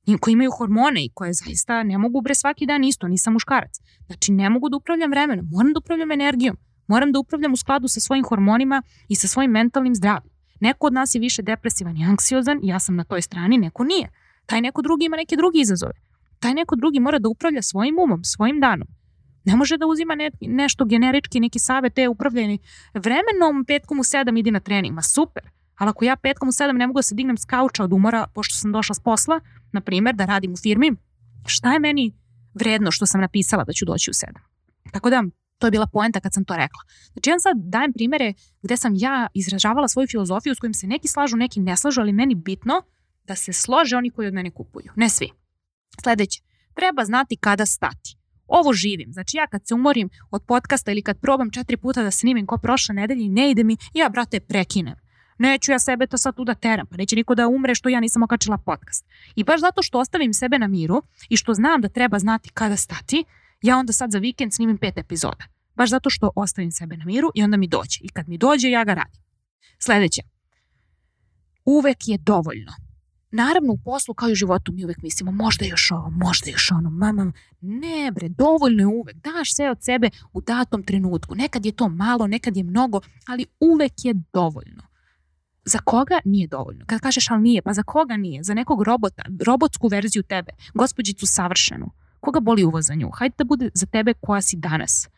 i 0.07 0.19
koji 0.19 0.33
imaju 0.33 0.51
hormone 0.51 1.05
i 1.05 1.11
koje 1.15 1.33
zaista 1.33 1.83
ne 1.83 1.99
mogu 1.99 2.21
bre 2.21 2.35
svaki 2.35 2.67
dan 2.67 2.85
isto, 2.85 3.09
nisam 3.09 3.33
muškarac. 3.33 3.81
Znači 4.07 4.33
ne 4.33 4.51
mogu 4.51 4.69
da 4.69 4.77
upravljam 4.77 5.11
vremenom, 5.11 5.49
moram 5.51 5.73
da 5.73 5.79
upravljam 5.79 6.11
energijom, 6.11 6.57
moram 6.87 7.13
da 7.13 7.19
upravljam 7.19 7.53
u 7.53 7.57
skladu 7.57 7.89
sa 7.89 8.01
svojim 8.01 8.25
hormonima 8.25 8.83
i 9.09 9.15
sa 9.15 9.29
svojim 9.29 9.51
mentalnim 9.51 9.95
zdravljem. 9.95 10.33
Neko 10.61 10.87
od 10.87 10.93
nas 10.93 11.15
je 11.15 11.21
više 11.21 11.43
depresivan 11.43 11.97
i 11.97 12.05
anksiozan 12.05 12.61
ja 12.63 12.79
sam 12.79 12.97
na 12.97 13.05
toj 13.05 13.23
strani, 13.23 13.59
neko 13.59 13.85
nije. 13.85 14.11
Taj 14.47 14.61
neko 14.61 14.83
drugi 14.83 15.05
ima 15.05 15.17
neke 15.17 15.37
druge 15.37 15.59
izazove 15.59 16.10
taj 16.41 16.55
neko 16.55 16.77
drugi 16.77 17.01
mora 17.01 17.19
da 17.19 17.29
upravlja 17.29 17.63
svojim 17.63 17.99
umom, 17.99 18.25
svojim 18.25 18.61
danom. 18.61 18.89
Ne 19.45 19.57
može 19.57 19.77
da 19.77 19.87
uzima 19.87 20.15
ne, 20.15 20.31
nešto 20.41 20.85
generički, 20.85 21.41
neki 21.41 21.59
savet, 21.59 21.95
te 21.95 22.09
upravljeni 22.09 22.59
vremenom 22.95 23.65
petkom 23.67 24.01
u 24.01 24.05
sedam 24.05 24.37
idi 24.37 24.51
na 24.51 24.61
trening. 24.61 24.95
Ma 24.95 25.03
super, 25.03 25.43
ali 25.77 25.89
ako 25.89 26.05
ja 26.05 26.17
petkom 26.17 26.49
u 26.49 26.53
sedam 26.53 26.77
ne 26.77 26.87
mogu 26.87 26.99
da 26.99 27.03
se 27.03 27.15
dignem 27.15 27.39
s 27.39 27.45
kauča 27.45 27.85
od 27.85 27.93
umora, 27.93 28.27
pošto 28.35 28.55
sam 28.55 28.73
došla 28.73 28.95
s 28.95 29.01
posla, 29.01 29.41
na 29.73 29.81
primer, 29.81 30.15
da 30.15 30.25
radim 30.25 30.53
u 30.53 30.57
firmi, 30.57 30.97
šta 31.47 31.73
je 31.73 31.79
meni 31.79 32.13
vredno 32.55 32.91
što 32.91 33.07
sam 33.07 33.21
napisala 33.21 33.65
da 33.65 33.73
ću 33.73 33.85
doći 33.85 34.11
u 34.11 34.15
sedam? 34.15 34.43
Tako 34.93 35.11
da, 35.11 35.25
to 35.59 35.67
je 35.67 35.71
bila 35.71 35.87
poenta 35.87 36.21
kad 36.21 36.35
sam 36.35 36.45
to 36.45 36.57
rekla. 36.57 36.81
Znači, 37.13 37.31
ja 37.31 37.39
sad 37.39 37.57
dajem 37.57 37.93
primere 37.93 38.35
gde 38.63 38.77
sam 38.77 38.93
ja 38.97 39.27
izražavala 39.35 39.89
svoju 39.89 40.07
filozofiju 40.07 40.55
s 40.55 40.59
kojim 40.59 40.75
se 40.75 40.87
neki 40.87 41.09
slažu, 41.09 41.37
neki 41.37 41.61
ne 41.61 41.77
slažu, 41.77 42.01
ali 42.01 42.13
meni 42.13 42.35
bitno 42.35 42.83
da 43.27 43.35
se 43.35 43.53
slože 43.53 43.97
oni 43.97 44.11
koji 44.11 44.29
od 44.29 44.35
mene 44.35 44.51
kupuju. 44.51 44.93
Ne 44.97 45.09
svi. 45.09 45.31
Sledeće, 46.03 46.41
treba 46.75 47.05
znati 47.05 47.37
kada 47.37 47.67
stati. 47.67 48.17
Ovo 48.47 48.73
živim, 48.73 49.13
znači 49.13 49.37
ja 49.37 49.47
kad 49.47 49.67
se 49.67 49.75
umorim 49.75 50.11
od 50.31 50.43
podcasta 50.47 50.91
ili 50.91 51.03
kad 51.03 51.21
probam 51.21 51.51
četiri 51.51 51.77
puta 51.77 52.03
da 52.03 52.11
snimim 52.11 52.47
ko 52.47 52.59
prošle 52.59 52.95
nedelje 52.95 53.25
i 53.25 53.29
ne 53.29 53.51
ide 53.51 53.65
mi, 53.65 53.77
ja 53.95 54.09
brate 54.09 54.41
prekinem. 54.41 54.95
Neću 55.39 55.73
ja 55.73 55.79
sebe 55.79 56.07
to 56.07 56.19
sad 56.19 56.37
tu 56.37 56.45
da 56.45 56.55
teram, 56.55 56.87
pa 56.87 56.97
neće 56.97 57.17
niko 57.17 57.35
da 57.35 57.49
umre 57.49 57.75
što 57.75 57.89
ja 57.89 58.01
nisam 58.01 58.23
okačila 58.23 58.59
podcast. 58.59 59.07
I 59.35 59.45
baš 59.45 59.61
zato 59.61 59.83
što 59.83 59.99
ostavim 59.99 60.33
sebe 60.33 60.59
na 60.59 60.67
miru 60.67 61.03
i 61.29 61.37
što 61.37 61.55
znam 61.55 61.81
da 61.81 61.89
treba 61.89 62.19
znati 62.19 62.51
kada 62.55 62.77
stati, 62.77 63.25
ja 63.63 63.79
onda 63.79 63.93
sad 63.93 64.11
za 64.11 64.19
vikend 64.19 64.55
snimim 64.55 64.79
pet 64.79 64.99
epizoda. 64.99 65.45
Baš 65.75 65.91
zato 65.91 66.11
što 66.11 66.31
ostavim 66.37 66.71
sebe 66.73 66.97
na 66.97 67.05
miru 67.05 67.31
i 67.35 67.43
onda 67.43 67.57
mi 67.57 67.69
dođe. 67.69 67.99
I 68.03 68.09
kad 68.09 68.29
mi 68.29 68.39
dođe, 68.39 68.71
ja 68.71 68.85
ga 68.85 68.95
radim. 68.95 69.23
Sledeće. 69.79 70.23
Uvek 71.65 72.09
je 72.09 72.19
dovoljno. 72.19 72.73
Naravno, 73.31 73.73
u 73.73 73.79
poslu 73.79 74.15
kao 74.15 74.29
i 74.29 74.33
u 74.33 74.35
životu 74.35 74.73
mi 74.73 74.85
uvek 74.85 75.03
mislimo 75.03 75.33
možda 75.33 75.65
još 75.65 75.91
ovo, 75.91 76.11
možda 76.11 76.51
još 76.51 76.71
ono, 76.71 76.91
mama, 76.91 77.33
ne 77.61 78.11
bre, 78.13 78.29
dovoljno 78.29 78.83
je 78.83 78.87
uvek, 78.87 79.17
daš 79.17 79.55
sve 79.55 79.71
od 79.71 79.83
sebe 79.83 80.11
u 80.33 80.41
datom 80.41 80.83
trenutku. 80.83 81.35
Nekad 81.35 81.67
je 81.67 81.73
to 81.73 81.89
malo, 81.89 82.27
nekad 82.27 82.57
je 82.57 82.63
mnogo, 82.63 83.01
ali 83.27 83.47
uvek 83.61 83.93
je 84.05 84.15
dovoljno. 84.33 84.83
Za 85.65 85.79
koga 85.79 86.19
nije 86.25 86.49
dovoljno? 86.49 86.85
Kad 86.87 87.01
kažeš 87.01 87.31
ali 87.31 87.43
nije, 87.43 87.63
pa 87.63 87.73
za 87.73 87.83
koga 87.83 88.17
nije? 88.17 88.43
Za 88.43 88.55
nekog 88.55 88.83
robota, 88.83 89.23
robotsku 89.47 89.89
verziju 89.89 90.23
tebe, 90.23 90.53
gospođicu 90.75 91.27
savršenu. 91.27 91.91
Koga 92.21 92.41
boli 92.41 92.65
uvo 92.65 92.83
za 92.83 92.95
nju? 92.95 93.11
Hajde 93.15 93.35
da 93.39 93.45
bude 93.45 93.71
za 93.75 93.87
tebe 93.87 94.15
koja 94.21 94.41
si 94.41 94.57
danas 94.57 95.09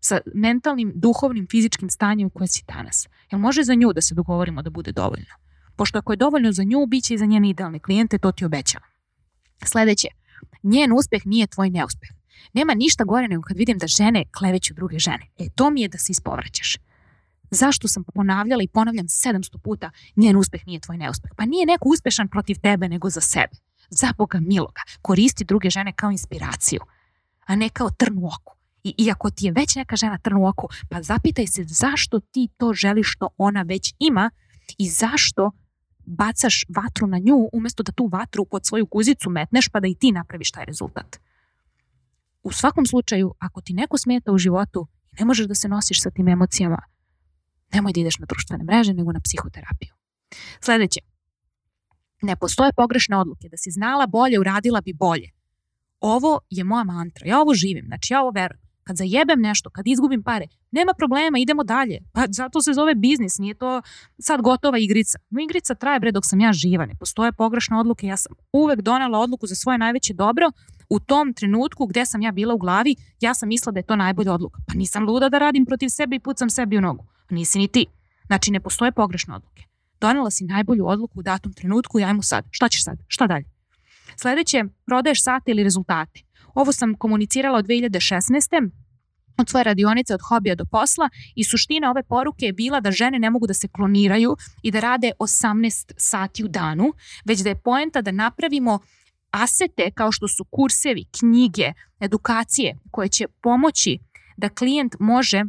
sa 0.00 0.20
mentalnim, 0.34 0.92
duhovnim, 0.94 1.46
fizičkim 1.50 1.90
stanjem 1.90 2.30
koja 2.30 2.46
si 2.46 2.64
danas. 2.68 3.08
Jel 3.30 3.40
može 3.40 3.62
za 3.62 3.74
nju 3.74 3.92
da 3.92 4.00
se 4.00 4.14
dogovorimo 4.14 4.62
da 4.62 4.70
bude 4.70 4.92
dovoljno? 4.92 5.34
Pošto 5.82 5.98
ako 5.98 6.12
je 6.12 6.16
dovoljno 6.16 6.52
za 6.52 6.64
nju, 6.64 6.86
bit 6.86 7.04
će 7.04 7.14
i 7.14 7.18
za 7.18 7.26
njene 7.26 7.50
idealne 7.50 7.78
klijente, 7.78 8.18
to 8.18 8.32
ti 8.32 8.44
obećavam. 8.44 8.88
Sledeće, 9.64 10.08
njen 10.62 10.92
uspeh 10.92 11.26
nije 11.26 11.46
tvoj 11.46 11.70
neuspeh. 11.70 12.10
Nema 12.52 12.74
ništa 12.74 13.04
gore 13.04 13.28
nego 13.28 13.42
kad 13.42 13.56
vidim 13.56 13.78
da 13.78 13.86
žene 13.86 14.24
kleveću 14.38 14.74
druge 14.74 14.98
žene. 14.98 15.26
E, 15.38 15.48
to 15.54 15.70
mi 15.70 15.80
je 15.82 15.88
da 15.88 15.98
se 15.98 16.12
ispovraćaš. 16.12 16.76
Zašto 17.50 17.88
sam 17.88 18.04
ponavljala 18.04 18.62
i 18.62 18.68
ponavljam 18.68 19.06
700 19.06 19.58
puta 19.58 19.90
njen 20.16 20.36
uspeh 20.36 20.66
nije 20.66 20.80
tvoj 20.80 20.96
neuspeh? 20.96 21.30
Pa 21.36 21.44
nije 21.44 21.66
neko 21.66 21.88
uspešan 21.88 22.28
protiv 22.28 22.56
tebe 22.62 22.88
nego 22.88 23.10
za 23.10 23.20
sebe. 23.20 23.56
Za 23.90 24.12
Boga 24.18 24.40
miloga. 24.40 24.82
Koristi 25.00 25.44
druge 25.44 25.70
žene 25.70 25.92
kao 25.92 26.10
inspiraciju, 26.10 26.80
a 27.46 27.56
ne 27.56 27.68
kao 27.68 27.90
trn 27.90 28.18
u 28.18 28.26
oku. 28.26 28.54
I 28.84 28.94
iako 28.98 29.30
ti 29.30 29.46
je 29.46 29.52
već 29.52 29.76
neka 29.76 29.96
žena 29.96 30.18
trn 30.18 30.36
u 30.36 30.46
oku, 30.46 30.68
pa 30.90 31.02
zapitaj 31.02 31.46
se 31.46 31.64
zašto 31.64 32.20
ti 32.20 32.48
to 32.56 32.72
želiš 32.74 33.12
što 33.12 33.28
ona 33.36 33.62
već 33.62 33.94
ima 33.98 34.30
i 34.78 34.88
zašto 34.88 35.50
bacaš 36.04 36.64
vatru 36.68 37.06
na 37.06 37.18
nju 37.18 37.48
umesto 37.52 37.82
da 37.82 37.92
tu 37.92 38.06
vatru 38.12 38.44
pod 38.44 38.66
svoju 38.66 38.86
kuzicu 38.86 39.30
metneš 39.30 39.68
pa 39.68 39.80
da 39.80 39.88
i 39.88 39.94
ti 39.94 40.12
napraviš 40.12 40.50
taj 40.50 40.64
rezultat. 40.64 41.20
U 42.42 42.52
svakom 42.52 42.86
slučaju, 42.86 43.34
ako 43.38 43.60
ti 43.60 43.72
neko 43.72 43.98
smeta 43.98 44.32
u 44.32 44.38
životu 44.38 44.86
i 45.12 45.16
ne 45.18 45.24
možeš 45.24 45.46
da 45.46 45.54
se 45.54 45.68
nosiš 45.68 46.02
sa 46.02 46.10
tim 46.10 46.28
emocijama, 46.28 46.82
nemoj 47.72 47.92
da 47.92 48.00
ideš 48.00 48.18
na 48.18 48.26
društvene 48.26 48.64
mreže, 48.64 48.94
nego 48.94 49.12
na 49.12 49.20
psihoterapiju. 49.20 49.94
Sledeće. 50.60 51.00
Ne 52.22 52.36
postoje 52.36 52.72
pogrešne 52.76 53.16
odluke. 53.16 53.48
Da 53.48 53.56
si 53.56 53.70
znala 53.70 54.06
bolje, 54.06 54.40
uradila 54.40 54.80
bi 54.80 54.92
bolje. 54.92 55.30
Ovo 56.00 56.40
je 56.50 56.64
moja 56.64 56.84
mantra. 56.84 57.26
Ja 57.26 57.40
ovo 57.40 57.54
živim. 57.54 57.84
Znači, 57.86 58.12
ja 58.12 58.22
ovo 58.22 58.30
verujem. 58.30 58.61
Kad 58.84 58.96
zajebem 58.96 59.40
nešto, 59.40 59.70
kad 59.70 59.86
izgubim 59.86 60.22
pare, 60.22 60.46
nema 60.70 60.92
problema, 60.98 61.38
idemo 61.38 61.64
dalje. 61.64 61.98
Pa 62.12 62.24
zato 62.28 62.62
se 62.62 62.72
zove 62.72 62.94
biznis, 62.94 63.38
nije 63.38 63.54
to 63.54 63.82
sad 64.18 64.40
gotova 64.42 64.78
igrica. 64.78 65.18
No 65.30 65.42
igrica 65.42 65.74
traje 65.74 66.00
bre 66.00 66.12
dok 66.12 66.24
sam 66.26 66.40
ja 66.40 66.52
živa, 66.52 66.86
ne 66.86 66.94
postoje 66.94 67.32
pogrešne 67.32 67.76
odluke. 67.76 68.06
Ja 68.06 68.16
sam 68.16 68.32
uvek 68.52 68.80
donela 68.80 69.18
odluku 69.18 69.46
za 69.46 69.54
svoje 69.54 69.78
najveće 69.78 70.14
dobro 70.14 70.50
u 70.88 71.00
tom 71.00 71.34
trenutku 71.34 71.86
gde 71.86 72.06
sam 72.06 72.22
ja 72.22 72.32
bila 72.32 72.54
u 72.54 72.58
glavi, 72.58 72.96
ja 73.20 73.34
sam 73.34 73.48
mislila 73.48 73.72
da 73.72 73.78
je 73.78 73.86
to 73.86 73.96
najbolja 73.96 74.32
odluka. 74.32 74.60
Pa 74.66 74.74
nisam 74.74 75.04
luda 75.04 75.28
da 75.28 75.38
radim 75.38 75.66
protiv 75.66 75.88
sebe 75.88 76.16
i 76.16 76.20
pucam 76.20 76.50
sebi 76.50 76.78
u 76.78 76.80
nogu. 76.80 77.04
Pa 77.28 77.34
nisi 77.34 77.58
ni 77.58 77.68
ti. 77.68 77.86
Znači, 78.26 78.50
ne 78.50 78.60
postoje 78.60 78.92
pogrešne 78.92 79.34
odluke. 79.34 79.64
Donela 80.00 80.30
si 80.30 80.44
najbolju 80.44 80.86
odluku 80.86 81.20
u 81.20 81.22
datom 81.22 81.52
trenutku 81.52 82.00
i 82.00 82.04
ajmo 82.04 82.22
sad. 82.22 82.44
Šta 82.50 82.68
ćeš 82.68 82.84
sad? 82.84 82.98
Šta 83.08 83.26
dalje? 83.26 83.44
Sledeće, 84.16 84.64
prodaješ 84.86 85.22
sate 85.22 85.50
ili 85.50 85.62
rezultate. 85.62 86.20
Ovo 86.54 86.72
sam 86.72 86.94
komunicirala 86.94 87.58
od 87.58 87.66
2016 87.66 88.70
od 89.36 89.48
svoje 89.48 89.64
radionice 89.64 90.14
od 90.14 90.20
hobija 90.28 90.54
do 90.54 90.64
posla. 90.64 91.08
I 91.34 91.44
suština 91.44 91.90
ove 91.90 92.02
poruke 92.02 92.46
je 92.46 92.52
bila 92.52 92.80
da 92.80 92.90
žene 92.90 93.18
ne 93.18 93.30
mogu 93.30 93.46
da 93.46 93.54
se 93.54 93.68
kloniraju 93.68 94.36
i 94.62 94.70
da 94.70 94.80
rade 94.80 95.12
18 95.18 95.92
sati 95.96 96.44
u 96.44 96.48
danu, 96.48 96.92
već 97.24 97.40
da 97.40 97.48
je 97.48 97.60
poenta 97.60 98.02
da 98.02 98.10
napravimo 98.10 98.78
asete 99.30 99.90
kao 99.94 100.12
što 100.12 100.28
su 100.28 100.44
kursevi, 100.44 101.04
knjige, 101.18 101.72
edukacije 102.00 102.78
koje 102.90 103.08
će 103.08 103.26
pomoći 103.42 103.98
da 104.36 104.48
klijent 104.48 104.94
može 105.00 105.44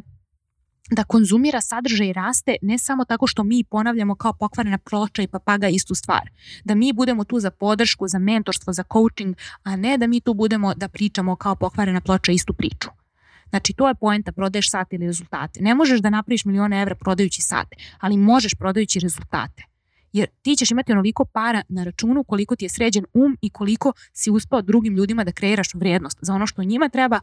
da 0.90 1.04
konzumira 1.04 1.60
sadržaj 1.60 2.06
i 2.06 2.12
raste 2.12 2.56
ne 2.62 2.78
samo 2.78 3.04
tako 3.04 3.26
što 3.26 3.44
mi 3.44 3.64
ponavljamo 3.64 4.14
kao 4.14 4.32
pokvarena 4.32 4.78
ploča 4.78 5.22
i 5.22 5.26
papaga 5.26 5.68
istu 5.68 5.94
stvar. 5.94 6.30
Da 6.64 6.74
mi 6.74 6.92
budemo 6.92 7.24
tu 7.24 7.40
za 7.40 7.50
podršku, 7.50 8.08
za 8.08 8.18
mentorstvo, 8.18 8.72
za 8.72 8.84
coaching, 8.92 9.36
a 9.62 9.76
ne 9.76 9.98
da 9.98 10.06
mi 10.06 10.20
tu 10.20 10.34
budemo 10.34 10.74
da 10.74 10.88
pričamo 10.88 11.36
kao 11.36 11.56
pokvarena 11.56 12.00
ploča 12.00 12.32
istu 12.32 12.54
priču. 12.54 12.88
Znači, 13.50 13.72
to 13.72 13.88
je 13.88 13.94
poenta, 13.94 14.32
prodaješ 14.32 14.70
sate 14.70 14.96
ili 14.96 15.06
rezultate. 15.06 15.60
Ne 15.62 15.74
možeš 15.74 16.00
da 16.00 16.10
napraviš 16.10 16.44
milione 16.44 16.82
evra 16.82 16.94
prodajući 16.94 17.42
sate, 17.42 17.76
ali 18.00 18.16
možeš 18.16 18.54
prodajući 18.54 19.00
rezultate. 19.00 19.64
Jer 20.12 20.28
ti 20.42 20.56
ćeš 20.56 20.70
imati 20.70 20.92
onoliko 20.92 21.24
para 21.24 21.62
na 21.68 21.84
računu 21.84 22.24
koliko 22.24 22.56
ti 22.56 22.64
je 22.64 22.68
sređen 22.68 23.04
um 23.14 23.38
i 23.40 23.50
koliko 23.50 23.92
si 24.12 24.30
uspao 24.30 24.62
drugim 24.62 24.96
ljudima 24.96 25.24
da 25.24 25.32
kreiraš 25.32 25.74
vrijednost 25.74 26.18
za 26.20 26.34
ono 26.34 26.46
što 26.46 26.62
njima 26.62 26.88
treba, 26.88 27.20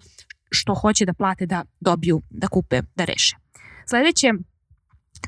što 0.52 0.74
hoće 0.74 1.06
da 1.06 1.14
plate, 1.14 1.46
da 1.46 1.66
dobiju, 1.80 2.22
da 2.30 2.48
kupe, 2.48 2.82
da 2.96 3.06
reše. 3.06 3.36
Sledeće, 3.86 4.34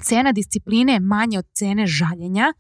cena 0.02 0.32
discipline 0.32 0.94
je 0.94 1.00
manja 1.00 1.40
od 1.40 1.46
cene 1.54 1.88
žaljenja. 1.88 2.54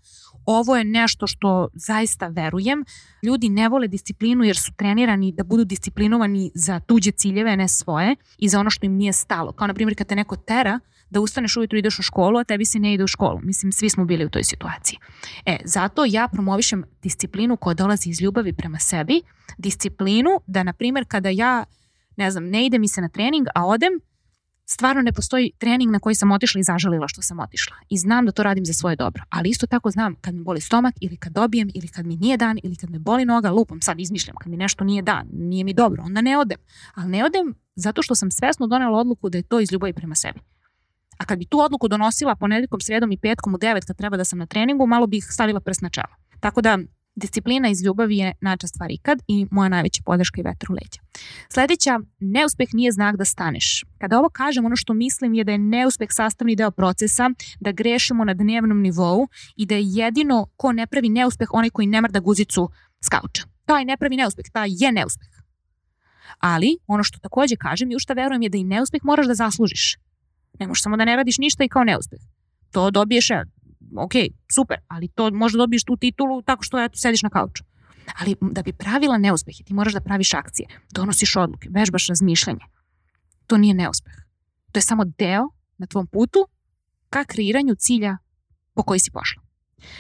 Ovo 0.46 0.78
je 0.78 0.84
nešto 0.84 1.28
što 1.28 1.68
zaista 1.74 2.28
verujem. 2.28 2.86
Ljudi 3.24 3.50
ne 3.50 3.70
vole 3.70 3.88
disciplinu 3.88 4.44
jer 4.44 4.58
su 4.58 4.72
trenirani 4.78 5.32
da 5.32 5.44
budu 5.44 5.66
disciplinovani 5.66 6.52
za 6.56 6.80
tuđe 6.80 7.12
ciljeve, 7.12 7.58
ne 7.58 7.68
svoje 7.68 8.16
i 8.38 8.50
za 8.50 8.60
ono 8.60 8.70
što 8.70 8.86
im 8.86 8.94
nije 8.94 9.14
stalo. 9.14 9.52
Kao 9.52 9.68
na 9.68 9.74
primjer 9.74 9.98
kad 9.98 10.08
te 10.08 10.16
neko 10.16 10.36
tera 10.36 10.80
da 11.10 11.22
ustaneš 11.22 11.58
ujutru 11.58 11.78
i 11.78 11.80
ideš 11.80 12.00
u 12.00 12.02
školu, 12.02 12.40
a 12.40 12.44
tebi 12.44 12.66
se 12.66 12.80
ne 12.80 12.94
ide 12.94 13.04
u 13.04 13.08
školu. 13.08 13.40
Mislim, 13.44 13.72
svi 13.72 13.90
smo 13.90 14.06
bili 14.06 14.26
u 14.26 14.30
toj 14.30 14.44
situaciji. 14.44 14.98
E, 15.46 15.58
zato 15.66 16.06
ja 16.08 16.28
promovišem 16.28 16.84
disciplinu 17.04 17.58
koja 17.58 17.74
dolazi 17.74 18.10
iz 18.10 18.22
ljubavi 18.22 18.54
prema 18.54 18.80
sebi, 18.80 19.22
disciplinu 19.58 20.30
da, 20.48 20.64
na 20.64 20.74
primjer, 20.74 21.06
kada 21.08 21.30
ja, 21.30 21.66
ne 22.18 22.32
znam, 22.32 22.50
ne 22.50 22.66
ide 22.66 22.80
mi 22.80 22.88
se 22.88 23.02
na 23.02 23.10
trening, 23.10 23.48
a 23.56 23.66
odem, 23.66 23.92
stvarno 24.65 25.01
ne 25.01 25.13
postoji 25.13 25.51
trening 25.58 25.91
na 25.91 26.00
koji 26.00 26.15
sam 26.15 26.32
otišla 26.32 26.60
i 26.60 26.63
zažalila 26.63 27.08
što 27.08 27.22
sam 27.22 27.39
otišla. 27.39 27.75
I 27.89 27.98
znam 27.98 28.25
da 28.25 28.32
to 28.32 28.43
radim 28.43 28.65
za 28.65 28.74
svoje 28.74 28.96
dobro. 28.96 29.24
Ali 29.29 29.50
isto 29.50 29.67
tako 29.67 29.91
znam 29.91 30.15
kad 30.22 30.36
mi 30.36 30.43
boli 30.43 30.62
stomak 30.62 30.96
ili 31.01 31.17
kad 31.17 31.34
dobijem 31.34 31.70
ili 31.74 31.88
kad 31.88 32.05
mi 32.05 32.15
nije 32.15 32.38
dan 32.38 32.60
ili 32.63 32.75
kad 32.75 32.89
me 32.89 33.00
boli 33.00 33.25
noga, 33.25 33.51
lupom, 33.51 33.82
sad 33.82 34.00
izmišljam, 34.00 34.36
kad 34.36 34.51
mi 34.51 34.58
nešto 34.58 34.84
nije 34.84 35.01
dan, 35.01 35.27
nije 35.34 35.63
mi 35.63 35.74
dobro, 35.74 36.03
onda 36.03 36.22
ne 36.22 36.38
odem. 36.38 36.58
Ali 36.93 37.10
ne 37.10 37.25
odem 37.25 37.55
zato 37.75 38.01
što 38.01 38.15
sam 38.15 38.32
svesno 38.32 38.67
donela 38.67 39.00
odluku 39.00 39.29
da 39.29 39.38
je 39.38 39.43
to 39.43 39.60
iz 39.60 39.72
ljubavi 39.72 39.93
prema 39.93 40.15
sebi. 40.15 40.39
A 41.17 41.25
kad 41.25 41.39
bi 41.39 41.46
tu 41.46 41.60
odluku 41.60 41.88
donosila 41.88 42.36
ponedjeljkom, 42.36 42.82
sredom 42.82 43.12
i 43.12 43.17
petkom 43.17 43.53
u 43.53 43.58
devet 43.58 43.86
kad 43.86 43.98
treba 43.98 44.17
da 44.17 44.24
sam 44.24 44.39
na 44.39 44.46
treningu, 44.46 44.88
malo 44.88 45.08
bih 45.08 45.25
stavila 45.29 45.60
prst 45.60 45.82
na 45.82 45.89
čelo. 45.89 46.15
Tako 46.39 46.62
da 46.62 46.77
Disciplina 47.15 47.70
iz 47.70 47.84
ljubavi 47.84 48.17
je 48.17 48.34
nača 48.41 48.67
stvar 48.67 48.91
ikad 48.91 49.22
i 49.27 49.48
moja 49.51 49.70
najveća 49.70 50.01
podrška 50.05 50.41
i 50.41 50.43
vetar 50.43 50.72
u 50.72 50.74
leđa. 50.74 51.00
Sledeća, 51.50 52.00
neuspeh 52.20 52.67
nije 52.74 52.91
znak 52.91 53.15
da 53.15 53.25
staneš. 53.25 53.84
Kada 53.98 54.20
ovo 54.20 54.29
kažem, 54.29 54.65
ono 54.65 54.75
što 54.75 54.93
mislim 54.93 55.34
je 55.34 55.43
da 55.43 55.51
je 55.51 55.58
neuspeh 55.58 56.10
sastavni 56.12 56.55
deo 56.55 56.72
procesa, 56.72 57.29
da 57.60 57.72
grešimo 57.72 58.25
na 58.25 58.34
dnevnom 58.34 58.82
nivou 58.82 59.27
i 59.55 59.65
da 59.65 59.75
je 59.75 59.84
jedino 59.86 60.48
ko 60.58 60.72
ne 60.72 60.88
pravi 60.88 61.10
neuspeh 61.10 61.48
onaj 61.51 61.70
koji 61.70 61.88
ne 61.88 62.01
mrda 62.01 62.20
guzicu 62.20 62.70
skauča. 63.01 63.43
Taj 63.65 63.86
ne 63.86 63.98
pravi 63.98 64.15
neuspeh, 64.15 64.46
taj 64.53 64.70
je 64.72 64.91
neuspeh. 64.91 65.29
Ali, 66.39 66.77
ono 66.88 67.03
što 67.03 67.20
takođe 67.20 67.55
kažem 67.55 67.91
i 67.91 67.96
u 67.96 68.00
šta 68.00 68.13
verujem 68.13 68.41
je 68.41 68.50
da 68.50 68.58
i 68.58 68.63
neuspeh 68.63 69.01
moraš 69.03 69.27
da 69.27 69.34
zaslužiš. 69.34 69.98
Ne 70.60 70.67
možeš 70.67 70.84
samo 70.84 70.98
da 70.98 71.05
ne 71.05 71.15
radiš 71.15 71.38
ništa 71.38 71.63
i 71.63 71.70
kao 71.70 71.84
neuspeh. 71.84 72.20
To 72.72 72.91
dobiješ 72.91 73.29
ok, 73.98 74.14
super, 74.56 74.78
ali 74.88 75.08
to 75.08 75.32
možda 75.32 75.58
dobiješ 75.58 75.84
tu 75.84 75.98
titulu 75.98 76.42
tako 76.42 76.64
što 76.64 76.84
eto, 76.84 76.98
sediš 76.98 77.24
na 77.24 77.30
kauču. 77.30 77.64
Ali 78.20 78.36
da 78.42 78.62
bi 78.62 78.74
pravila 78.74 79.18
neuspehe, 79.18 79.64
ti 79.64 79.74
moraš 79.74 79.94
da 79.94 80.02
praviš 80.02 80.34
akcije, 80.34 80.68
donosiš 80.92 81.36
odluke, 81.36 81.70
vežbaš 81.72 82.08
razmišljanje. 82.08 82.66
To 83.48 83.58
nije 83.58 83.74
neuspeh. 83.74 84.14
To 84.72 84.78
je 84.78 84.82
samo 84.82 85.04
deo 85.06 85.50
na 85.78 85.88
tvom 85.88 86.08
putu 86.08 86.48
ka 87.10 87.26
kreiranju 87.26 87.76
cilja 87.76 88.18
po 88.74 88.84
koji 88.84 89.00
si 89.00 89.12
pošla. 89.12 89.44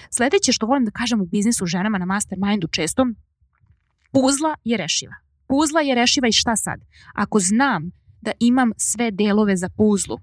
Sledeće 0.09 0.51
što 0.51 0.65
volim 0.65 0.85
da 0.85 0.91
kažem 0.91 1.21
u 1.21 1.25
biznisu 1.25 1.65
ženama 1.65 1.97
na 1.97 2.05
mastermindu 2.05 2.67
često, 2.67 3.05
puzla 4.11 4.55
je 4.63 4.77
rešiva. 4.77 5.13
Puzla 5.47 5.81
je 5.81 5.95
rešiva 5.95 6.27
i 6.27 6.31
šta 6.31 6.55
sad? 6.55 6.79
Ako 7.13 7.39
znam 7.39 7.91
da 8.21 8.31
imam 8.39 8.71
sve 8.77 9.11
delove 9.11 9.55
za 9.57 9.69
puzlu 9.69 10.19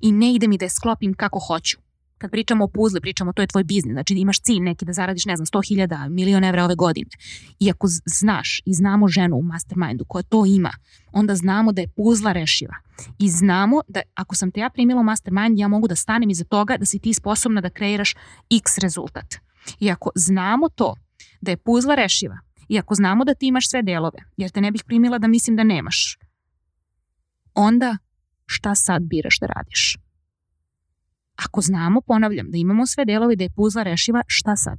i 0.00 0.12
ne 0.12 0.34
ide 0.34 0.48
mi 0.48 0.58
da 0.58 0.64
je 0.64 0.70
sklopim 0.70 1.14
kako 1.14 1.38
hoću, 1.38 1.78
kad 2.18 2.30
pričamo 2.30 2.64
o 2.64 2.68
puzli, 2.68 3.00
pričamo 3.00 3.32
to 3.32 3.42
je 3.42 3.46
tvoj 3.46 3.64
biznis, 3.64 3.92
znači 3.92 4.14
imaš 4.14 4.40
cilj 4.40 4.60
neki 4.60 4.84
da 4.84 4.92
zaradiš, 4.92 5.24
ne 5.24 5.36
znam, 5.36 5.46
100.000, 5.46 6.08
milion 6.08 6.44
evra 6.44 6.64
ove 6.64 6.74
godine. 6.74 7.10
I 7.58 7.70
ako 7.70 7.86
znaš 8.04 8.60
i 8.64 8.74
znamo 8.74 9.08
ženu 9.08 9.36
u 9.36 9.42
mastermindu 9.42 10.04
koja 10.04 10.22
to 10.22 10.46
ima, 10.46 10.70
onda 11.12 11.34
znamo 11.34 11.72
da 11.72 11.80
je 11.80 11.88
puzla 11.88 12.32
rešiva. 12.32 12.74
I 13.18 13.28
znamo 13.28 13.80
da 13.88 14.00
ako 14.14 14.34
sam 14.34 14.50
te 14.50 14.60
ja 14.60 14.70
primila 14.70 15.00
u 15.00 15.04
mastermind, 15.04 15.58
ja 15.58 15.68
mogu 15.68 15.88
da 15.88 15.94
stanem 15.94 16.30
iza 16.30 16.44
toga 16.44 16.76
da 16.76 16.84
si 16.84 16.98
ti 16.98 17.14
sposobna 17.14 17.60
da 17.60 17.70
kreiraš 17.70 18.14
x 18.56 18.78
rezultat. 18.78 19.34
I 19.80 19.90
ako 19.90 20.10
znamo 20.14 20.68
to, 20.68 20.94
da 21.40 21.50
je 21.50 21.56
puzla 21.56 21.94
rešiva, 21.94 22.38
i 22.68 22.78
ako 22.78 22.94
znamo 22.94 23.24
da 23.24 23.34
ti 23.34 23.46
imaš 23.46 23.70
sve 23.70 23.82
delove, 23.82 24.18
jer 24.36 24.50
te 24.50 24.60
ne 24.60 24.70
bih 24.70 24.84
primila 24.86 25.18
da 25.18 25.26
mislim 25.26 25.56
da 25.56 25.64
nemaš, 25.64 26.18
onda 27.54 27.96
šta 28.46 28.74
sad 28.74 29.02
biraš 29.02 29.38
da 29.38 29.46
radiš? 29.46 29.96
Ako 31.36 31.60
znamo, 31.60 32.00
ponavljam, 32.00 32.50
da 32.50 32.58
imamo 32.58 32.86
sve 32.86 33.04
delove 33.04 33.36
da 33.36 33.44
je 33.44 33.50
puzla 33.56 33.82
rešiva, 33.82 34.22
šta 34.26 34.56
sad? 34.56 34.78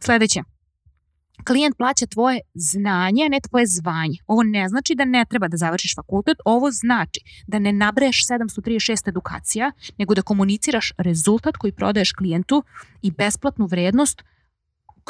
Sledeće. 0.00 0.42
Klijent 1.46 1.76
plaća 1.76 2.06
tvoje 2.06 2.40
znanje, 2.54 3.28
ne 3.30 3.40
tvoje 3.48 3.66
zvanje. 3.66 4.18
Ovo 4.26 4.42
ne 4.42 4.68
znači 4.68 4.94
da 4.94 5.04
ne 5.04 5.24
treba 5.30 5.48
da 5.48 5.56
završiš 5.56 5.94
fakultet, 5.94 6.38
ovo 6.44 6.70
znači 6.70 7.20
da 7.46 7.58
ne 7.58 7.72
nabreješ 7.72 8.26
736 8.26 9.08
edukacija, 9.08 9.72
nego 9.98 10.14
da 10.14 10.22
komuniciraš 10.22 10.92
rezultat 10.98 11.56
koji 11.56 11.72
prodaješ 11.72 12.12
klijentu 12.12 12.62
i 13.02 13.10
besplatnu 13.10 13.66
vrednost 13.66 14.22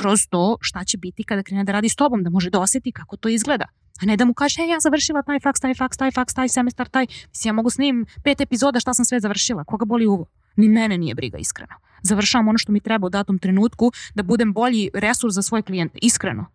kroz 0.01 0.27
to 0.31 0.57
šta 0.61 0.85
će 0.85 0.99
biti 0.99 1.25
kada 1.25 1.43
krene 1.43 1.65
da 1.65 1.73
radi 1.73 1.89
s 1.89 1.97
tobom, 1.97 2.23
da 2.25 2.31
može 2.31 2.51
da 2.51 2.61
oseti 2.61 2.93
kako 2.93 3.17
to 3.17 3.29
izgleda. 3.29 3.65
A 4.03 4.07
ne 4.07 4.17
da 4.17 4.25
mu 4.25 4.35
kaže, 4.35 4.63
e, 4.63 4.67
ja 4.67 4.81
završila 4.81 5.23
taj 5.23 5.41
faks, 5.41 5.61
taj 5.61 5.75
faks, 5.75 5.97
taj 5.97 6.11
faks, 6.11 6.35
taj 6.35 6.49
semestar, 6.49 6.89
taj, 6.89 7.07
mislim, 7.29 7.49
ja 7.49 7.53
mogu 7.53 7.71
snim 7.71 8.07
pet 8.25 8.41
epizoda 8.41 8.81
šta 8.81 8.95
sam 8.95 9.05
sve 9.05 9.21
završila, 9.21 9.65
koga 9.65 9.85
boli 9.85 10.07
uvo. 10.07 10.27
Ni 10.57 10.69
mene 10.69 10.99
nije 10.99 11.15
briga, 11.15 11.39
iskreno. 11.39 11.75
Završavam 12.03 12.49
ono 12.49 12.59
što 12.59 12.73
mi 12.73 12.81
treba 12.81 13.07
u 13.07 13.11
datom 13.11 13.39
trenutku 13.39 13.93
da 14.15 14.23
budem 14.23 14.53
bolji 14.53 14.91
resurs 14.95 15.35
za 15.35 15.43
svoje 15.43 15.63
klijente, 15.63 15.99
iskreno. 16.03 16.47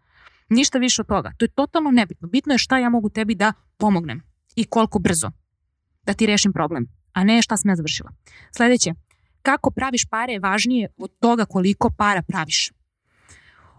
Ništa 0.49 0.77
više 0.77 1.01
od 1.01 1.07
toga. 1.07 1.31
To 1.37 1.45
je 1.45 1.49
totalno 1.49 1.91
nebitno. 1.91 2.27
Bitno 2.27 2.53
je 2.53 2.57
šta 2.57 2.77
ja 2.77 2.89
mogu 2.89 3.09
tebi 3.09 3.35
da 3.35 3.53
pomognem 3.77 4.21
i 4.55 4.63
koliko 4.65 4.99
brzo 4.99 5.31
da 6.03 6.13
ti 6.13 6.25
rešim 6.25 6.53
problem, 6.53 6.87
a 7.13 7.23
ne 7.23 7.41
šta 7.41 7.57
sam 7.57 7.69
ja 7.69 7.75
završila. 7.75 8.11
Sledeće, 8.51 8.93
kako 9.41 9.71
praviš 9.71 10.05
pare 10.05 10.33
je 10.33 10.39
važnije 10.39 10.87
od 10.97 11.11
toga 11.19 11.45
koliko 11.45 11.89
para 11.97 12.21
praviš. 12.21 12.71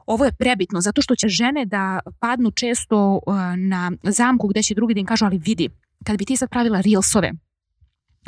Ovo 0.06 0.24
je 0.24 0.32
prebitno 0.32 0.80
zato 0.80 1.02
što 1.02 1.16
će 1.16 1.28
žene 1.28 1.64
da 1.64 2.00
padnu 2.20 2.50
često 2.50 3.20
uh, 3.26 3.34
na 3.56 3.92
zamku 4.02 4.48
gde 4.48 4.62
će 4.62 4.74
drugi 4.74 4.94
da 4.94 5.00
im 5.00 5.06
kažu 5.06 5.24
ali 5.24 5.38
vidi, 5.38 5.68
kad 6.04 6.18
bi 6.18 6.24
ti 6.24 6.36
sad 6.36 6.50
pravila 6.50 6.80
reelsove, 6.80 7.32